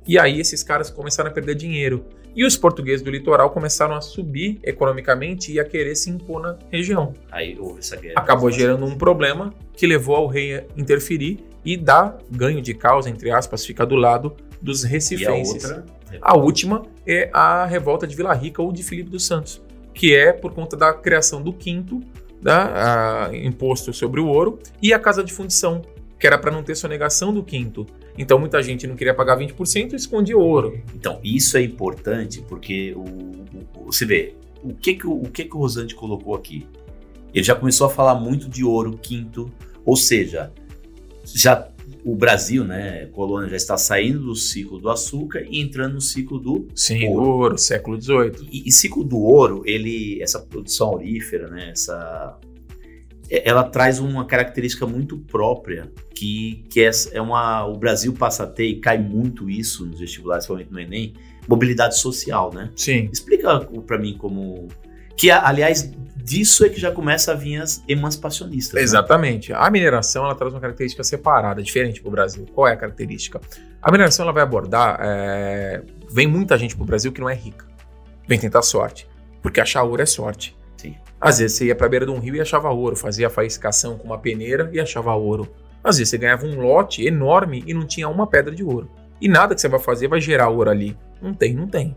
[0.07, 2.05] E aí esses caras começaram a perder dinheiro.
[2.35, 6.57] E os portugueses do litoral começaram a subir economicamente e a querer se impor na
[6.69, 7.13] região.
[7.31, 8.15] Aí houve essa guerra.
[8.17, 13.09] Acabou gerando um problema que levou ao rei a interferir e dar ganho de causa,
[13.09, 15.63] entre aspas, fica do lado dos recifenses.
[15.63, 15.85] E a, outra?
[16.21, 19.61] a última é a revolta de Vila Rica ou de Filipe dos Santos,
[19.93, 22.01] que é por conta da criação do quinto
[22.41, 25.81] da, a, imposto sobre o ouro e a casa de fundição,
[26.19, 27.85] que era para não ter sonegação do quinto.
[28.17, 30.79] Então muita gente não queria pagar 20% e escondia ouro.
[30.93, 35.45] Então isso é importante porque o, o, você vê o que que o, o que
[35.45, 36.65] que o Rosante colocou aqui.
[37.33, 39.51] Ele já começou a falar muito de ouro quinto,
[39.85, 40.53] ou seja,
[41.25, 41.69] já
[42.03, 46.39] o Brasil, né, colônia já está saindo do ciclo do açúcar e entrando no ciclo
[46.39, 48.47] do Sim, ouro, ouro século XVIII.
[48.51, 52.39] E, e ciclo do ouro, ele, essa produção aurífera, né, essa
[53.29, 58.47] ela traz uma característica muito própria que, que é, é uma o Brasil passa a
[58.47, 61.13] ter e cai muito isso nos vestibulares, principalmente no Enem,
[61.47, 62.69] mobilidade social, né?
[62.75, 63.09] Sim.
[63.11, 64.67] Explica para mim como
[65.17, 68.73] que aliás disso é que já começa a vir as emancipacionistas.
[68.73, 68.81] Né?
[68.81, 69.51] Exatamente.
[69.51, 69.57] Né?
[69.59, 72.45] A mineração ela traz uma característica separada, diferente para o Brasil.
[72.53, 73.39] Qual é a característica?
[73.81, 75.83] A mineração ela vai abordar é...
[76.11, 77.65] vem muita gente para o Brasil que não é rica,
[78.27, 79.07] vem tentar sorte,
[79.41, 80.55] porque achar ouro é sorte.
[81.19, 83.97] Às vezes você ia para a beira de um rio e achava ouro, fazia faiscação
[83.97, 85.47] com uma peneira e achava ouro.
[85.83, 88.89] Às vezes você ganhava um lote enorme e não tinha uma pedra de ouro.
[89.21, 90.97] E nada que você vai fazer vai gerar ouro ali.
[91.21, 91.95] Não tem, não tem.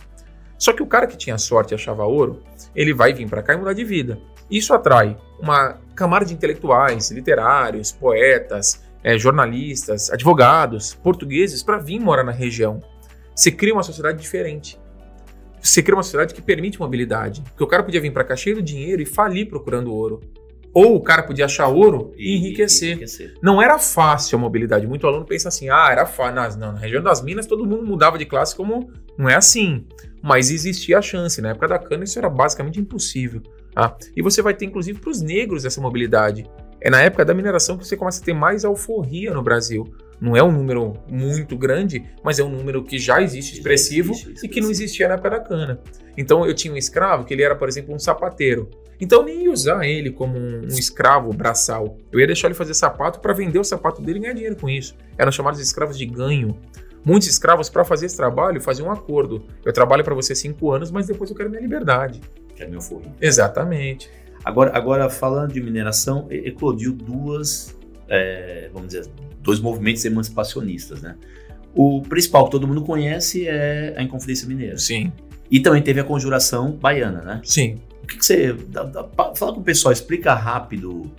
[0.56, 2.42] Só que o cara que tinha sorte e achava ouro,
[2.74, 4.18] ele vai vir para cá e mudar de vida.
[4.50, 12.24] Isso atrai uma camada de intelectuais, literários, poetas, é, jornalistas, advogados, portugueses para vir morar
[12.24, 12.80] na região.
[13.34, 14.78] Se cria uma sociedade diferente
[15.60, 17.42] você cria uma sociedade que permite mobilidade.
[17.42, 20.20] Porque o cara podia vir para cá cheio de dinheiro e falir procurando ouro.
[20.72, 22.90] Ou o cara podia achar ouro e, enriquecer.
[22.90, 23.34] enriquecer.
[23.42, 24.86] Não era fácil a mobilidade.
[24.86, 26.60] Muito aluno pensa assim: ah, era fácil.
[26.60, 28.90] Não, na região das Minas todo mundo mudava de classe como.
[29.16, 29.86] Não é assim.
[30.22, 31.40] Mas existia a chance.
[31.40, 33.42] Na época da cana isso era basicamente impossível.
[33.72, 33.96] Tá?
[34.16, 36.44] E você vai ter, inclusive, para os negros essa mobilidade.
[36.80, 39.92] É na época da mineração que você começa a ter mais alforria no Brasil.
[40.20, 44.22] Não é um número muito grande, mas é um número que já existe expressivo já
[44.22, 45.80] existe, e que não existia na época da cana.
[46.16, 48.68] Então eu tinha um escravo que ele era, por exemplo, um sapateiro.
[49.00, 51.96] Então eu nem ia usar ele como um, escravo braçal.
[52.10, 54.68] Eu ia deixar ele fazer sapato para vender o sapato dele e ganhar dinheiro com
[54.68, 54.96] isso.
[55.16, 56.58] Eram chamados de escravos de ganho.
[57.04, 59.44] Muitos escravos, para fazer esse trabalho, faziam um acordo.
[59.64, 62.20] Eu trabalho para você cinco anos, mas depois eu quero minha liberdade.
[62.56, 63.04] Quero meu fogo.
[63.20, 64.10] Exatamente.
[64.44, 67.76] Agora, agora, falando de mineração, eclodiu duas,
[68.08, 69.06] é, vamos dizer,
[69.40, 71.16] dois movimentos emancipacionistas, né?
[71.74, 74.78] O principal que todo mundo conhece é a Inconfidência Mineira.
[74.78, 75.12] Sim.
[75.50, 77.40] E também teve a Conjuração Baiana, né?
[77.44, 77.76] Sim.
[78.02, 78.52] O que, que você.
[78.52, 81.10] Dá, dá, fala com o pessoal, explica rápido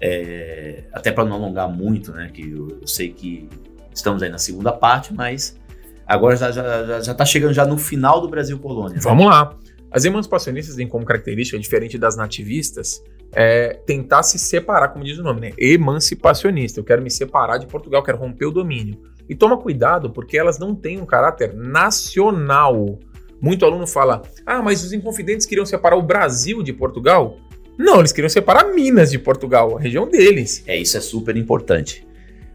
[0.00, 2.30] É, até para não alongar muito, né?
[2.32, 3.48] Que eu, eu, sei que
[3.94, 5.58] estamos aí na segunda parte, mas
[6.06, 8.96] agora já já já está chegando já no final do Brasil colônia.
[8.96, 9.00] Né?
[9.02, 9.30] Vamos né?
[9.30, 9.56] lá.
[9.90, 15.22] As emancipacionistas têm como característica, diferente das nativistas, é tentar se separar, como diz o
[15.22, 15.52] nome, né?
[15.58, 16.80] Emancipacionista.
[16.80, 19.00] Eu quero me separar de Portugal, quero romper o domínio.
[19.28, 22.98] E toma cuidado, porque elas não têm um caráter nacional.
[23.40, 27.38] Muito aluno fala: ah, mas os Inconfidentes queriam separar o Brasil de Portugal?
[27.78, 30.62] Não, eles queriam separar Minas de Portugal, a região deles.
[30.66, 32.06] É, isso é super importante.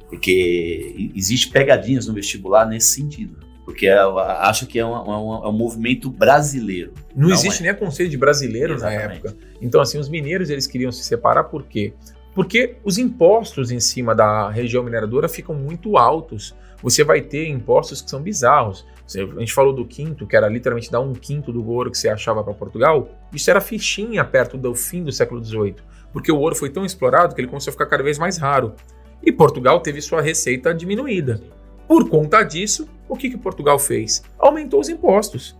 [0.09, 3.37] Porque existe pegadinhas no vestibular nesse sentido.
[3.71, 6.93] Porque eu acho que é um, um, é um movimento brasileiro.
[7.15, 7.63] Não, não existe é.
[7.63, 9.07] nem a conceito de brasileiro Exatamente.
[9.07, 9.37] na época.
[9.61, 11.93] Então, assim, os mineiros eles queriam se separar por quê?
[12.35, 16.53] Porque os impostos em cima da região mineradora ficam muito altos.
[16.83, 18.85] Você vai ter impostos que são bizarros.
[19.07, 22.09] A gente falou do quinto, que era literalmente dar um quinto do ouro que você
[22.09, 23.09] achava para Portugal.
[23.33, 25.75] Isso era fichinha perto do fim do século XVIII,
[26.11, 28.75] porque o ouro foi tão explorado que ele começou a ficar cada vez mais raro.
[29.23, 31.41] E Portugal teve sua receita diminuída.
[31.91, 34.23] Por conta disso, o que, que Portugal fez?
[34.39, 35.57] Aumentou os impostos.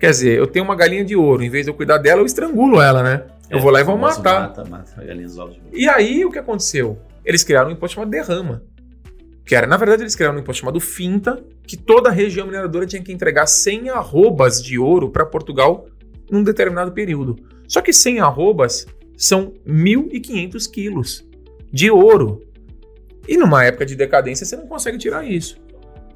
[0.00, 2.26] Quer dizer, eu tenho uma galinha de ouro, em vez de eu cuidar dela, eu
[2.26, 3.26] estrangulo ela, né?
[3.48, 4.48] Eu é, vou lá e vou matar.
[4.48, 6.98] Mata, mata a galinha de E aí o que aconteceu?
[7.24, 8.64] Eles criaram um imposto chamado derrama.
[9.46, 12.84] Que era, na verdade, eles criaram um imposto chamado finta, que toda a região mineradora
[12.84, 15.86] tinha que entregar 100 arrobas de ouro para Portugal
[16.28, 17.36] num determinado período.
[17.68, 18.84] Só que 100 arrobas
[19.16, 21.24] são 1.500 quilos
[21.72, 22.42] de ouro.
[23.28, 25.67] E numa época de decadência você não consegue tirar isso.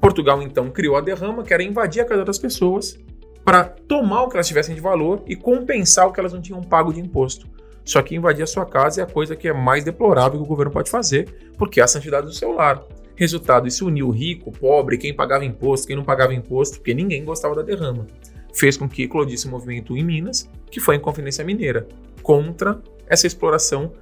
[0.03, 2.99] Portugal então criou a derrama, que era invadir a casa das pessoas
[3.41, 6.59] para tomar o que elas tivessem de valor e compensar o que elas não tinham
[6.59, 7.47] pago de imposto.
[7.85, 10.47] Só que invadir a sua casa é a coisa que é mais deplorável que o
[10.47, 12.83] governo pode fazer, porque é a santidade do seu lar.
[13.15, 17.55] Resultado, isso uniu rico, pobre, quem pagava imposto, quem não pagava imposto, porque ninguém gostava
[17.55, 18.05] da derrama.
[18.53, 21.87] Fez com que eclodisse um movimento em Minas, que foi a Inconfidência Mineira,
[22.21, 23.93] contra essa exploração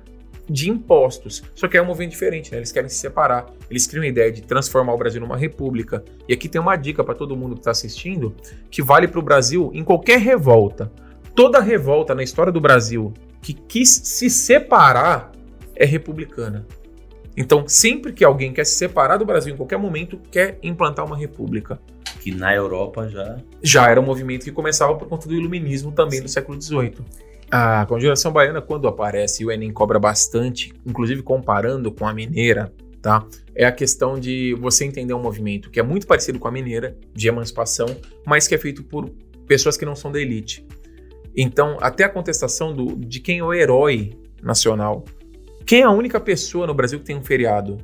[0.52, 1.42] de impostos.
[1.56, 2.58] Só que é um movimento diferente, né?
[2.58, 3.46] Eles querem se separar.
[3.70, 6.04] Eles criam a ideia de transformar o Brasil numa república.
[6.28, 8.36] E aqui tem uma dica para todo mundo que está assistindo,
[8.70, 10.92] que vale para o Brasil em qualquer revolta.
[11.34, 15.32] Toda revolta na história do Brasil que quis se separar
[15.76, 16.66] é republicana.
[17.36, 21.18] Então, sempre que alguém quer se separar do Brasil em qualquer momento, quer implantar uma
[21.18, 21.80] república.
[22.20, 23.38] Que na Europa já.
[23.64, 26.26] Já era um movimento que começava por conta do iluminismo também Sim.
[26.26, 26.98] do século XVIII.
[27.52, 32.74] A conjuração baiana, quando aparece, e o Enem cobra bastante, inclusive comparando com a mineira,
[33.02, 33.28] tá?
[33.54, 36.98] É a questão de você entender um movimento que é muito parecido com a mineira,
[37.14, 37.88] de emancipação,
[38.26, 39.10] mas que é feito por
[39.46, 40.66] pessoas que não são da elite.
[41.36, 45.04] Então, até a contestação do, de quem é o herói nacional.
[45.66, 47.78] Quem é a única pessoa no Brasil que tem um feriado?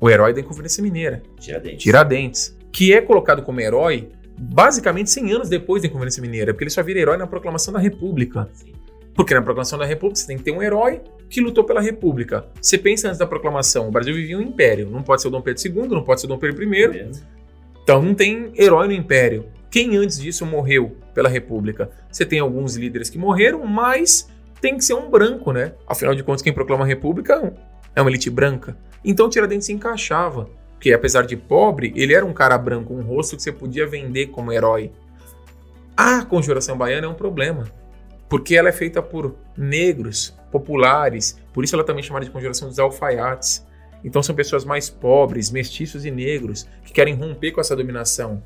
[0.00, 1.22] O herói da Inconfidência Mineira.
[1.38, 1.82] Tiradentes.
[1.82, 2.58] Tiradentes.
[2.72, 6.82] Que é colocado como herói basicamente 100 anos depois da Inconfidência Mineira, porque ele só
[6.82, 8.48] vira herói na proclamação da República.
[9.14, 12.46] Porque na proclamação da República você tem que ter um herói que lutou pela República.
[12.60, 14.90] Você pensa antes da proclamação, o Brasil vivia um império.
[14.90, 17.10] Não pode ser o Dom Pedro II, não pode ser o Dom Pedro I.
[17.82, 19.46] Então não tem herói no império.
[19.70, 21.90] Quem antes disso morreu pela República?
[22.10, 24.28] Você tem alguns líderes que morreram, mas
[24.60, 25.74] tem que ser um branco, né?
[25.86, 27.52] Afinal de contas, quem proclama a República
[27.94, 28.76] é uma elite branca.
[29.04, 30.48] Então Tiradentes se encaixava.
[30.84, 34.26] Porque apesar de pobre, ele era um cara branco, um rosto que você podia vender
[34.26, 34.92] como herói.
[35.96, 37.72] A conjuração baiana é um problema,
[38.28, 42.68] porque ela é feita por negros, populares, por isso ela também é chamada de conjuração
[42.68, 43.66] dos alfaiates.
[44.04, 48.42] Então são pessoas mais pobres, mestiços e negros, que querem romper com essa dominação.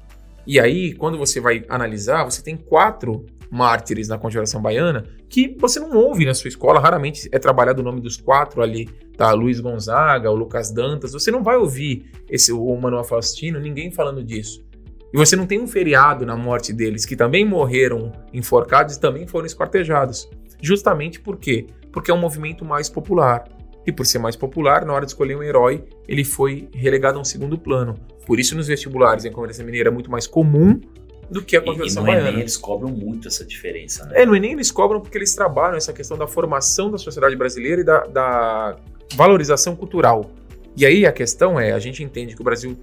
[0.47, 5.81] E aí, quando você vai analisar, você tem quatro mártires na conjuração baiana que você
[5.81, 9.33] não ouve na sua escola, raramente é trabalhado o nome dos quatro ali tá?
[9.33, 14.23] Luiz Gonzaga, o Lucas Dantas, você não vai ouvir esse o Manuel Faustino, ninguém falando
[14.23, 14.65] disso.
[15.13, 19.27] E você não tem um feriado na morte deles, que também morreram enforcados e também
[19.27, 20.31] foram esquartejados.
[20.63, 21.67] Justamente por quê?
[21.93, 23.45] Porque é um movimento mais popular.
[23.85, 27.21] E por ser mais popular, na hora de escolher um herói, ele foi relegado a
[27.21, 27.95] um segundo plano.
[28.27, 30.79] Por isso, nos vestibulares em Conferência Mineira é muito mais comum
[31.31, 32.29] do que a conversão e, e no baiana.
[32.29, 34.23] Enem eles cobram muito essa diferença, né?
[34.23, 37.81] É, no Enem eles cobram porque eles trabalham essa questão da formação da sociedade brasileira
[37.81, 38.77] e da, da
[39.15, 40.31] valorização cultural.
[40.77, 42.77] E aí a questão é, a gente entende que o Brasil,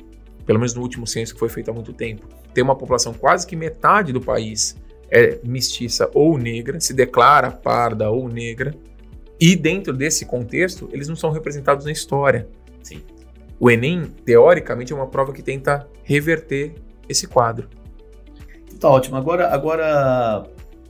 [0.46, 3.48] pelo menos no último censo que foi feito há muito tempo, tem uma população quase
[3.48, 4.76] que metade do país
[5.10, 8.74] é mestiça ou negra, se declara parda ou negra,
[9.40, 12.48] e dentro desse contexto, eles não são representados na história.
[12.82, 13.02] Sim.
[13.60, 16.74] O Enem, teoricamente, é uma prova que tenta reverter
[17.08, 17.70] esse quadro.
[18.86, 19.18] Tá ótimo.
[19.18, 20.44] Agora, agora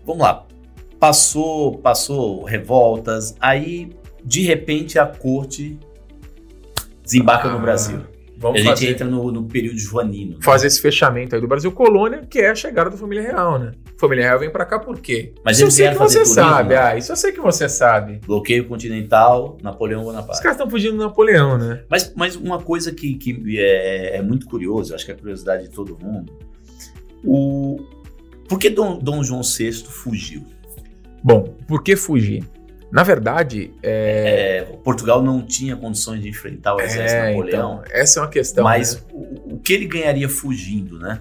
[0.05, 0.45] vamos lá.
[0.99, 3.89] Passou, passou revoltas, aí
[4.21, 5.79] de repente a corte
[7.01, 7.53] desembarca ah.
[7.53, 8.01] no Brasil.
[8.37, 10.31] Vamos a gente fazer, entra no, no período joanino.
[10.31, 10.39] Né?
[10.41, 13.71] Fazer esse fechamento aí do Brasil colônia, que é a chegada da família real, né?
[13.97, 15.33] Família real vem para cá por quê?
[15.41, 16.69] Mas isso eu sei que você turismo, sabe.
[16.71, 16.77] Né?
[16.77, 18.19] Ah, isso eu sei que você sabe.
[18.27, 20.33] Bloqueio continental, Napoleão Bonaparte.
[20.33, 21.85] Os caras estão fugindo do Napoleão, né?
[21.89, 25.63] Mas, mas uma coisa que, que é, é muito curioso, acho que é a curiosidade
[25.63, 26.37] de todo mundo.
[27.25, 27.79] O...
[28.47, 30.45] Por que Dom, Dom João VI fugiu?
[31.23, 32.43] Bom, por que fugir?
[32.91, 34.59] Na verdade, é...
[34.59, 37.81] É, Portugal não tinha condições de enfrentar o exército é, Napoleão.
[37.81, 38.63] Então, essa é uma questão.
[38.63, 39.01] Mas né?
[39.11, 41.19] o, o, que ele ganharia fugindo, né?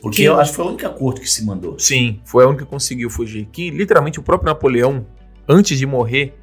[0.00, 0.24] Porque que...
[0.24, 1.78] eu acho que foi a única corte que se mandou.
[1.78, 3.48] Sim, foi a única que conseguiu fugir.
[3.50, 5.06] Que literalmente o próprio Napoleão,
[5.48, 6.34] antes de morrer,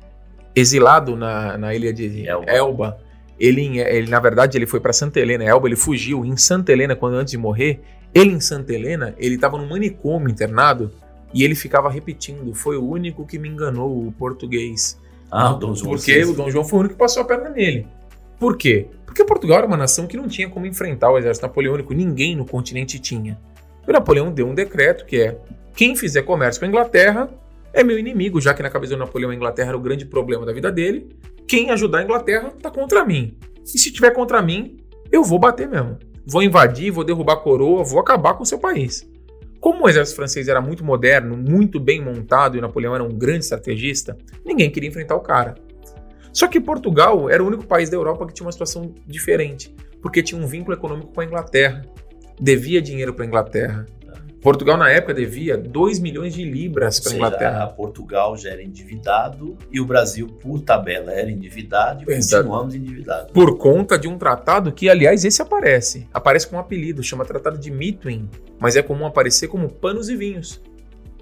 [0.56, 2.99] exilado na, na ilha de Elba, Elba
[3.39, 5.43] ele, ele, na verdade, ele foi para Santa Helena.
[5.43, 7.82] Elba, ele fugiu em Santa Helena quando antes de morrer.
[8.13, 10.91] Ele em Santa Helena, ele estava no manicômio internado
[11.34, 14.99] e ele ficava repetindo: foi o único que me enganou, o português.
[15.32, 15.91] Ah, o Dom João.
[15.95, 17.88] Porque o Dom João foi o único que passou a perna nele.
[18.39, 18.88] Por quê?
[19.06, 22.45] Porque Portugal era uma nação que não tinha como enfrentar o exército napoleônico, ninguém no
[22.45, 23.39] continente tinha.
[23.88, 25.38] O Napoleão deu um decreto que é:
[25.76, 27.30] quem fizer comércio com a Inglaterra
[27.73, 30.45] é meu inimigo, já que na cabeça do Napoleão a Inglaterra era o grande problema
[30.45, 31.10] da vida dele.
[31.47, 33.38] Quem ajudar a Inglaterra tá contra mim.
[33.65, 34.78] E se tiver contra mim,
[35.12, 35.97] eu vou bater mesmo.
[36.26, 39.08] Vou invadir, vou derrubar a coroa, vou acabar com o seu país.
[39.60, 43.46] Como o exército francês era muito moderno, muito bem montado e Napoleão era um grande
[43.46, 45.56] estrategista, ninguém queria enfrentar o cara.
[46.34, 50.24] Só que Portugal era o único país da Europa que tinha uma situação diferente, porque
[50.24, 51.82] tinha um vínculo econômico com a Inglaterra,
[52.40, 53.86] devia dinheiro para a Inglaterra,
[54.44, 57.68] Portugal, na época, devia 2 milhões de libras para a Inglaterra.
[57.68, 62.44] Portugal já era endividado e o Brasil, por tabela, era endividado e Exato.
[62.44, 63.32] continuamos endividados.
[63.32, 66.10] Por conta de um tratado que, aliás, esse aparece.
[66.14, 68.30] Aparece com um apelido, chama Tratado de Mitwin,
[68.60, 70.62] mas é comum aparecer como panos e vinhos.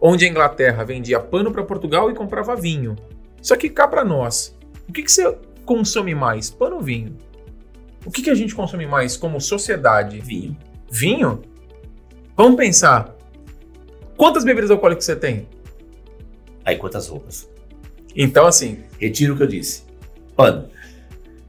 [0.02, 2.96] Onde a Inglaterra vendia pano para Portugal e comprava vinho.
[3.40, 4.58] Só que cá para nós,
[4.90, 7.16] o que, que você consome mais, pano ou vinho?
[8.04, 10.20] O que, que a gente consome mais como sociedade?
[10.20, 10.58] Vinho.
[10.90, 11.44] Vinho?
[12.36, 13.16] Vamos pensar.
[14.18, 15.48] Quantas bebidas alcoólicas você tem?
[16.64, 17.50] Aí quantas roupas?
[18.16, 18.80] Então, assim.
[19.00, 19.84] Retiro o que eu disse.
[20.36, 20.66] Pano.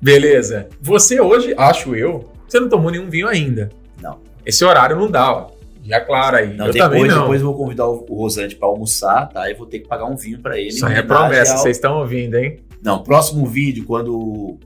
[0.00, 0.68] Beleza.
[0.80, 3.70] Você hoje, acho eu, você não tomou nenhum vinho ainda.
[4.00, 4.18] Não.
[4.44, 5.50] Esse horário não dá, ó.
[5.84, 6.56] Já claro aí.
[6.56, 7.22] Não, eu depois, também não.
[7.22, 9.50] Depois eu vou convidar o, Rosante para almoçar, tá?
[9.50, 10.68] E vou ter que pagar um vinho para ele.
[10.68, 11.58] Isso aí é promessa, ao...
[11.58, 12.60] vocês estão ouvindo, hein?
[12.82, 14.58] Não, próximo vídeo, quando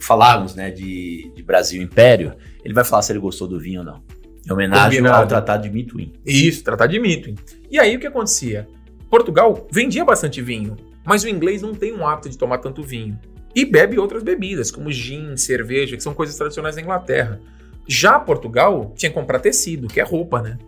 [0.00, 3.86] falarmos né, de, de Brasil Império, ele vai falar se ele gostou do vinho ou
[3.86, 4.02] não.
[4.46, 5.22] Em homenagem Combinado.
[5.22, 6.12] ao Tratado de Mitwin.
[6.24, 7.34] Isso, Tratado de Mitwin.
[7.70, 8.68] E aí o que acontecia?
[9.10, 13.18] Portugal vendia bastante vinho, mas o inglês não tem um hábito de tomar tanto vinho.
[13.54, 17.40] E bebe outras bebidas, como gin, cerveja, que são coisas tradicionais da Inglaterra.
[17.88, 20.58] Já Portugal tinha que comprar tecido, que é roupa, né?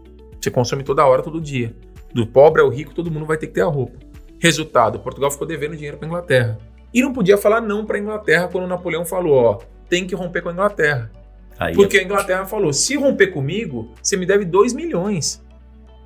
[0.41, 1.75] Você consome toda hora, todo dia.
[2.15, 3.99] Do pobre ao rico, todo mundo vai ter que ter a roupa.
[4.39, 6.59] Resultado, Portugal ficou devendo dinheiro para Inglaterra.
[6.95, 10.49] E não podia falar não para Inglaterra quando Napoleão falou, ó, tem que romper com
[10.49, 11.11] a Inglaterra.
[11.59, 12.01] Aí Porque é...
[12.01, 15.45] a Inglaterra falou: se romper comigo, você me deve 2 milhões.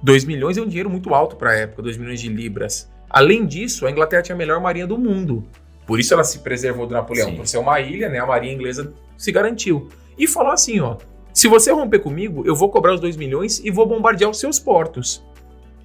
[0.02, 2.90] 2 milhões é um dinheiro muito alto para a época, 2 milhões de libras.
[3.08, 5.44] Além disso, a Inglaterra tinha a melhor marinha do mundo.
[5.86, 7.30] Por isso ela se preservou do Napoleão.
[7.30, 7.36] Sim.
[7.36, 9.88] Por ser uma ilha, né, a marinha inglesa se garantiu.
[10.18, 10.96] E falou assim: ó,
[11.32, 14.58] se você romper comigo, eu vou cobrar os 2 milhões e vou bombardear os seus
[14.58, 15.24] portos.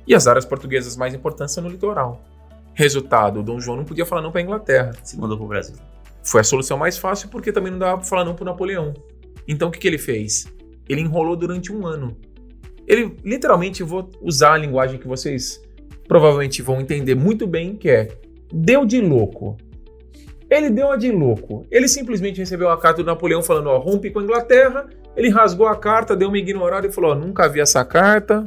[0.08, 2.24] E as áreas portuguesas mais importantes são no litoral.
[2.74, 4.92] Resultado, o Dom João não podia falar não para a Inglaterra.
[5.04, 5.76] Se mandou para o Brasil.
[6.24, 8.94] Foi a solução mais fácil porque também não dava para falar não para Napoleão.
[9.48, 10.46] Então o que, que ele fez?
[10.90, 12.18] Ele enrolou durante um ano.
[12.88, 15.62] Ele literalmente, vou usar a linguagem que vocês
[16.08, 18.08] provavelmente vão entender muito bem, que é
[18.52, 19.58] deu de louco.
[20.50, 21.66] Ele deu a de louco.
[21.70, 24.88] Ele simplesmente recebeu a carta do Napoleão falando, ó, rompe com a Inglaterra.
[25.16, 28.44] Ele rasgou a carta, deu uma ignorada e falou, ó, nunca vi essa carta,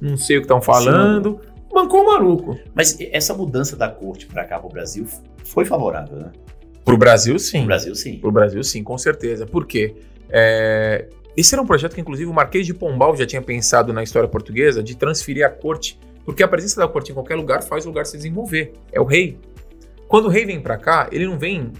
[0.00, 1.40] não sei o que estão falando.
[1.40, 1.50] Sim.
[1.72, 2.58] Bancou o maluco.
[2.74, 5.06] Mas essa mudança da corte para cá para o Brasil
[5.44, 6.32] foi favorável, né?
[6.84, 7.58] Pro Brasil, sim.
[7.58, 8.18] Pro Brasil, sim.
[8.18, 9.46] Pro Brasil, sim, com certeza.
[9.46, 9.94] Por quê?
[10.30, 14.02] É, esse era um projeto que, inclusive, o Marquês de Pombal já tinha pensado na
[14.02, 17.84] história portuguesa de transferir a corte, porque a presença da corte em qualquer lugar faz
[17.84, 18.72] o lugar se desenvolver.
[18.92, 19.38] É o rei.
[20.08, 21.72] Quando o rei vem para cá, ele não vem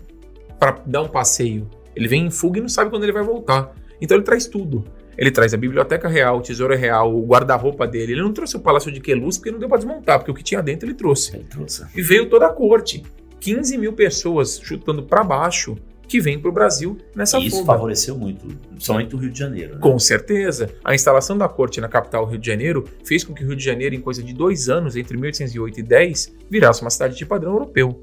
[0.58, 1.68] para dar um passeio.
[1.96, 3.74] Ele vem em fuga e não sabe quando ele vai voltar.
[4.00, 4.84] Então ele traz tudo.
[5.18, 8.12] Ele traz a biblioteca real, o tesouro real, o guarda-roupa dele.
[8.12, 10.42] Ele não trouxe o palácio de Queluz porque não deu para desmontar, porque o que
[10.42, 11.36] tinha dentro ele trouxe.
[11.36, 11.84] Ele trouxe.
[11.94, 13.02] E veio toda a corte.
[13.40, 15.76] 15 mil pessoas chutando para baixo
[16.10, 17.72] que vem para o Brasil nessa e isso fuga.
[17.72, 18.44] favoreceu muito,
[18.80, 19.74] somente o Rio de Janeiro.
[19.76, 19.80] Né?
[19.80, 20.68] Com certeza.
[20.84, 23.64] A instalação da corte na capital Rio de Janeiro fez com que o Rio de
[23.64, 27.52] Janeiro, em coisa de dois anos, entre 1808 e 10, virasse uma cidade de padrão
[27.52, 28.02] europeu.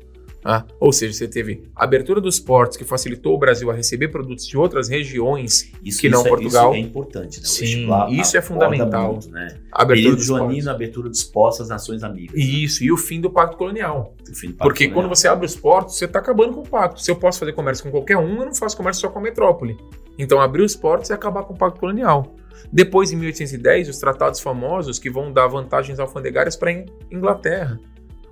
[0.49, 4.07] Ah, ou seja, você teve a abertura dos portos que facilitou o Brasil a receber
[4.07, 6.71] produtos de outras regiões Isso, que não isso é- Portugal.
[6.73, 7.45] isso é importante, né?
[7.45, 9.19] Sim, vestibular isso é fundamental.
[9.29, 9.57] né?
[9.73, 10.67] A abertura Período joanino, portos.
[10.69, 12.33] abertura dos postos às nações amigas.
[12.33, 12.41] né?
[12.41, 14.15] Isso, e o fim do Pacto Colonial.
[14.19, 14.93] Do Pacto Porque Colonial.
[14.93, 17.01] quando você abre os portos, você está acabando com o pacto.
[17.01, 19.21] Se eu posso fazer comércio com qualquer um, eu não faço comércio só com a
[19.21, 19.77] metrópole.
[20.17, 22.35] Então, abrir os portos é acabar com o pacto colonial.
[22.71, 27.79] Depois, em 1810, os tratados famosos que vão dar vantagens alfandegárias para a Inglaterra.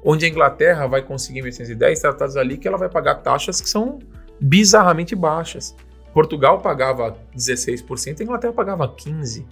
[0.07, 3.67] Onde a Inglaterra vai conseguir, em 1810, tratados ali que ela vai pagar taxas que
[3.67, 3.97] são
[4.39, 5.75] bizarramente baixas.
[6.13, 9.43] Portugal pagava 16%, a Inglaterra pagava 15%.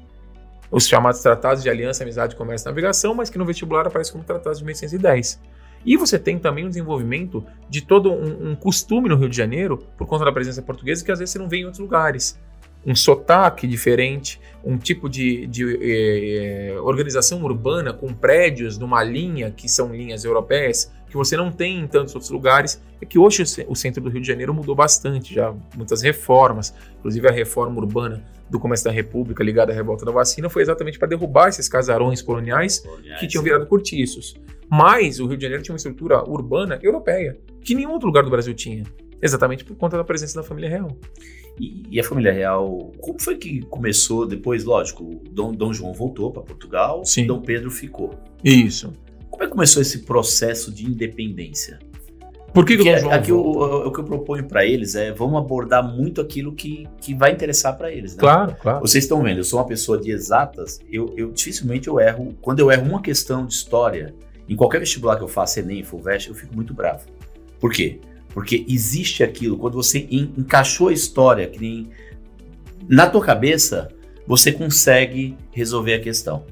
[0.69, 4.23] Os chamados tratados de aliança, amizade, comércio e navegação, mas que no vestibular aparecem como
[4.23, 5.39] tratados de 1810.
[5.85, 9.77] E você tem também um desenvolvimento de todo um, um costume no Rio de Janeiro,
[9.97, 12.39] por conta da presença portuguesa, que às vezes você não vê em outros lugares.
[12.85, 19.51] Um sotaque diferente, um tipo de, de eh, eh, organização urbana com prédios numa linha
[19.51, 22.81] que são linhas europeias, que você não tem em tantos outros lugares.
[23.01, 26.01] É que hoje o ce- o centro do Rio de Janeiro mudou bastante, já muitas
[26.01, 30.61] reformas, inclusive a reforma urbana do começo da República ligada à revolta da vacina foi
[30.61, 34.35] exatamente para derrubar esses casarões coloniais Coloniais, que tinham virado cortiços.
[34.69, 38.29] Mas o Rio de Janeiro tinha uma estrutura urbana europeia, que nenhum outro lugar do
[38.29, 38.83] Brasil tinha.
[39.21, 40.97] Exatamente por conta da presença da família real.
[41.59, 44.63] E, e a família real, como foi que começou depois?
[44.63, 47.27] Lógico, o Dom, Dom João voltou para Portugal, Sim.
[47.27, 48.15] Dom Pedro ficou.
[48.43, 48.91] Isso.
[49.29, 51.79] Como é que começou esse processo de independência?
[52.53, 54.63] Por que, que o Porque Dom João aqui o, o- o que eu proponho para
[54.65, 58.13] eles é vamos abordar muito aquilo que, que vai interessar para eles.
[58.15, 58.19] Né?
[58.19, 58.79] Claro, claro.
[58.81, 62.35] Vocês estão vendo, eu sou uma pessoa de exatas, eu, eu dificilmente eu erro.
[62.41, 64.13] Quando eu erro uma questão de história,
[64.47, 67.05] em qualquer vestibular que eu faça, Enem, Fulvestre, eu fico muito bravo.
[67.59, 67.99] Por quê?
[68.33, 71.89] Porque existe aquilo, quando você en- encaixou a história, que nem
[72.89, 73.89] na tua cabeça,
[74.27, 76.43] você consegue resolver a questão.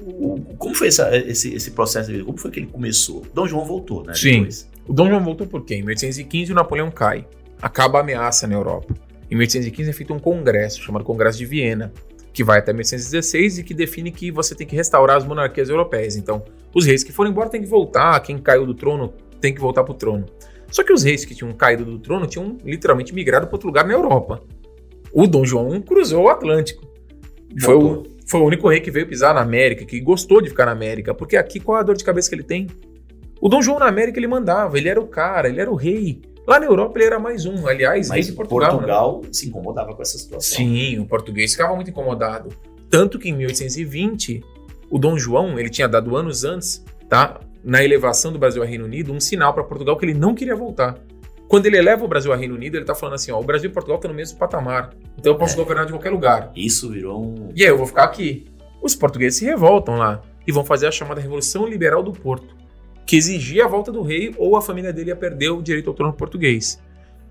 [0.00, 2.12] O- como foi essa- esse, esse processo?
[2.24, 3.22] Como foi que ele começou?
[3.34, 4.14] Dom João voltou, né?
[4.14, 4.32] Sim.
[4.38, 4.68] depois.
[4.86, 5.74] O Dom João voltou por quê?
[5.76, 7.26] Em 1815 o Napoleão cai.
[7.60, 8.94] Acaba a ameaça na Europa.
[9.30, 11.92] Em 1815 é feito um congresso, chamado Congresso de Viena,
[12.32, 16.14] que vai até 1816 e que define que você tem que restaurar as monarquias europeias.
[16.16, 19.60] Então, os reis que foram embora têm que voltar, quem caiu do trono tem que
[19.60, 20.26] voltar pro trono.
[20.70, 23.86] Só que os reis que tinham caído do trono tinham literalmente migrado para outro lugar
[23.86, 24.42] na Europa.
[25.12, 26.86] O Dom João cruzou o Atlântico.
[27.60, 30.66] Foi o, foi o único rei que veio pisar na América, que gostou de ficar
[30.66, 32.66] na América, porque aqui qual é a dor de cabeça que ele tem?
[33.40, 36.20] O Dom João na América ele mandava, ele era o cara, ele era o rei.
[36.46, 39.20] Lá na Europa ele era mais um, aliás, rei Mas de Portugal, Portugal.
[39.22, 39.28] né?
[39.32, 40.56] se incomodava com essa situação.
[40.56, 42.50] Sim, o português ficava muito incomodado.
[42.90, 44.42] Tanto que em 1820,
[44.90, 47.40] o Dom João, ele tinha dado anos antes, tá?
[47.66, 50.54] Na elevação do Brasil ao Reino Unido, um sinal para Portugal que ele não queria
[50.54, 50.96] voltar.
[51.48, 53.68] Quando ele eleva o Brasil ao Reino Unido, ele tá falando assim, ó, o Brasil
[53.68, 54.90] e Portugal estão no mesmo patamar.
[55.18, 55.56] Então eu posso É.
[55.56, 56.52] governar de qualquer lugar.
[56.54, 57.50] Isso virou um.
[57.56, 58.46] E aí eu vou ficar aqui.
[58.80, 62.54] Os portugueses se revoltam lá e vão fazer a chamada Revolução Liberal do Porto,
[63.04, 65.94] que exigia a volta do rei ou a família dele ia perder o direito ao
[65.94, 66.80] trono português.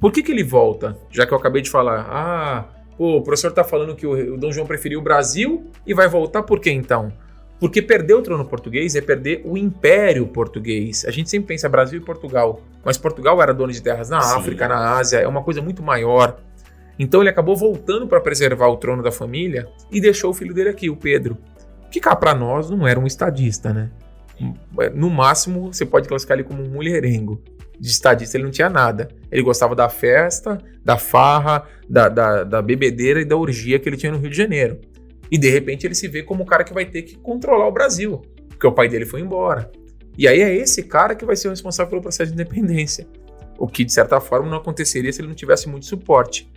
[0.02, 0.98] Por que, que ele volta?
[1.12, 2.66] Já que eu acabei de falar, ah,
[2.98, 6.10] pô, o professor tá falando que o, o Dom João preferiu o Brasil e vai
[6.10, 7.12] voltar por quê então?
[7.60, 11.06] Porque perder o trono português é perder o império português.
[11.06, 14.40] A gente sempre pensa Brasil e Portugal, mas Portugal era dono de terras na Sim.
[14.40, 16.38] África, na Ásia, é uma coisa muito maior.
[17.00, 20.70] Então ele acabou voltando para preservar o trono da família e deixou o filho dele
[20.70, 21.38] aqui, o Pedro.
[21.90, 23.90] Que cá para nós não era um estadista, né?
[24.94, 27.42] No máximo você pode classificar ele como um mulherengo.
[27.80, 29.10] De estadista ele não tinha nada.
[29.32, 33.98] Ele gostava da festa, da farra, da, da, da bebedeira e da orgia que ele
[33.98, 34.80] tinha no Rio de Janeiro.
[35.32, 37.72] E de repente ele se vê como o cara que vai ter que controlar o
[37.72, 39.72] Brasil, porque o pai dele foi embora.
[40.18, 43.08] E aí é esse cara que vai ser o responsável pelo processo de independência.
[43.58, 46.50] O que, de certa forma, não aconteceria se ele não tivesse muito suporte.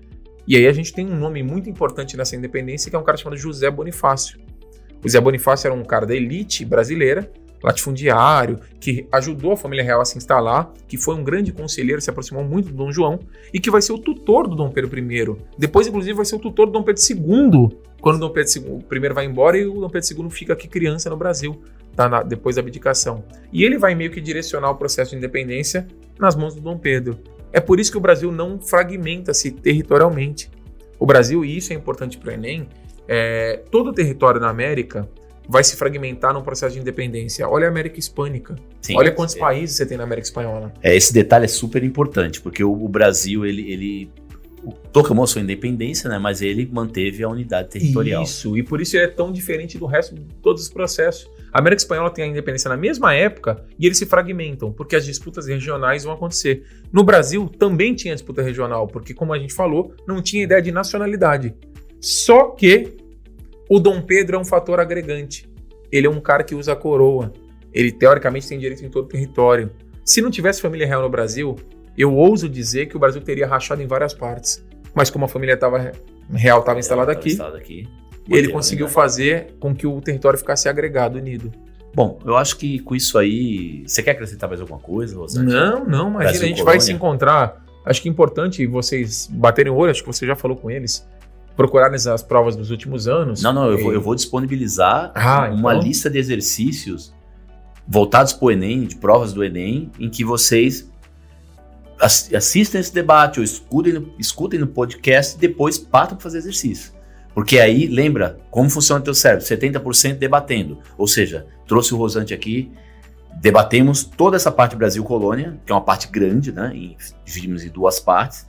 [0.46, 3.16] E aí a gente tem um nome muito importante nessa independência, que é um cara
[3.16, 4.38] chamado José Bonifácio.
[5.04, 7.30] O José Bonifácio era um cara da elite brasileira,
[7.62, 12.10] latifundiário, que ajudou a família real a se instalar, que foi um grande conselheiro, se
[12.10, 13.18] aproximou muito do Dom João,
[13.52, 15.36] e que vai ser o tutor do Dom Pedro I.
[15.58, 19.12] Depois, inclusive, vai ser o tutor do Dom Pedro II, quando o Dom Pedro I
[19.12, 21.60] vai embora e o Dom Pedro II fica aqui criança no Brasil,
[21.94, 22.08] tá?
[22.08, 23.24] Na- depois da abdicação.
[23.52, 25.86] E ele vai meio que direcionar o processo de independência
[26.18, 27.18] nas mãos do Dom Pedro.
[27.52, 30.50] É por isso que o Brasil não fragmenta-se territorialmente.
[30.98, 32.68] O Brasil, e isso é importante para o Enem,
[33.06, 35.08] é, todo o território na América
[35.48, 37.48] vai se fragmentar num processo de independência.
[37.48, 38.54] Olha a América Hispânica.
[38.82, 40.72] Sim, Olha quantos é, países você tem na América Espanhola.
[40.82, 44.10] É, esse detalhe é super importante, porque o, o Brasil, ele, ele
[44.92, 46.18] proclamou sua independência, né?
[46.18, 48.22] Mas ele manteve a unidade territorial.
[48.22, 51.30] Isso, e por isso ele é tão diferente do resto de todos os processos.
[51.52, 55.06] A América Espanhola tem a independência na mesma época e eles se fragmentam, porque as
[55.06, 56.64] disputas regionais vão acontecer.
[56.92, 60.70] No Brasil também tinha disputa regional, porque, como a gente falou, não tinha ideia de
[60.70, 61.54] nacionalidade.
[62.00, 62.96] Só que
[63.68, 65.48] o Dom Pedro é um fator agregante.
[65.90, 67.32] Ele é um cara que usa a coroa.
[67.72, 69.70] Ele, teoricamente, tem direito em todo o território.
[70.04, 71.56] Se não tivesse família real no Brasil,
[71.96, 74.64] eu ouso dizer que o Brasil teria rachado em várias partes.
[74.94, 75.92] Mas como a família tava,
[76.32, 77.88] real estava instalada aqui, aqui,
[78.28, 81.52] ele conseguiu fazer com que o território ficasse agregado, unido.
[81.94, 83.82] Bom, eu acho que com isso aí.
[83.86, 85.16] Você quer acrescentar mais alguma coisa?
[85.42, 86.64] Não, não, imagina, Brasil a gente Colônia.
[86.64, 87.64] vai se encontrar.
[87.84, 91.08] Acho que é importante vocês baterem o olho, acho que você já falou com eles,
[91.58, 93.42] procurarem as provas dos últimos anos.
[93.42, 95.82] Não, não, eu E- vou, eu vou disponibilizar Ah, uma então?
[95.86, 97.12] lista de exercícios
[97.86, 100.88] voltados para o Enem, de provas do Enem, em que vocês
[102.00, 106.38] ass- assistam esse debate ou escutem no, escutem no podcast e depois partam para fazer
[106.38, 106.92] exercício.
[107.34, 110.78] Porque aí, lembra como funciona o teu cérebro, 70% debatendo.
[110.96, 112.70] Ou seja, trouxe o Rosante aqui,
[113.40, 116.70] debatemos toda essa parte Brasil-Colônia, que é uma parte grande, né?
[116.74, 118.46] em- dividimos em duas partes.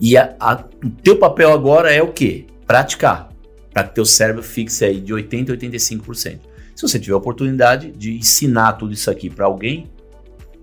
[0.00, 2.46] E a- a- o teu papel agora é o quê?
[2.66, 3.30] Praticar.
[3.72, 6.40] Para que teu cérebro fixe aí de 80% a 85%.
[6.74, 9.90] Se você tiver a oportunidade de ensinar tudo isso aqui para alguém,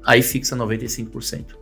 [0.05, 1.55] aí fixa 95%.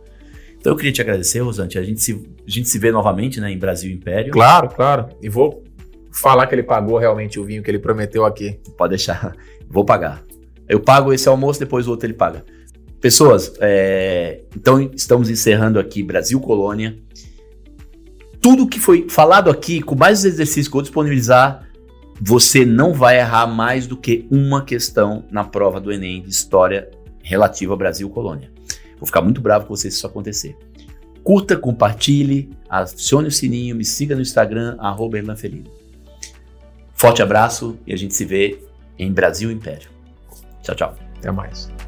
[0.58, 1.78] Então eu queria te agradecer, Rosante.
[1.78, 4.32] A gente se, a gente se vê novamente né, em Brasil Império.
[4.32, 5.08] Claro, claro.
[5.22, 5.64] E vou
[6.12, 8.60] falar que ele pagou realmente o vinho que ele prometeu aqui.
[8.76, 9.34] Pode deixar.
[9.72, 10.24] Vou pagar.
[10.68, 12.44] Eu pago esse almoço, depois o outro ele paga.
[13.00, 16.98] Pessoas, é, então estamos encerrando aqui Brasil Colônia.
[18.40, 21.68] Tudo que foi falado aqui, com mais os exercícios que eu disponibilizar,
[22.20, 26.90] você não vai errar mais do que uma questão na prova do Enem de História
[27.22, 28.50] relativa ao Brasil Colônia.
[28.98, 30.56] Vou ficar muito bravo com você se isso acontecer.
[31.22, 35.18] Curta, compartilhe, acione o sininho, me siga no Instagram, arroba.
[36.94, 38.58] Forte abraço e a gente se vê
[38.98, 39.88] em Brasil Império.
[40.62, 40.96] Tchau, tchau.
[41.18, 41.79] Até mais.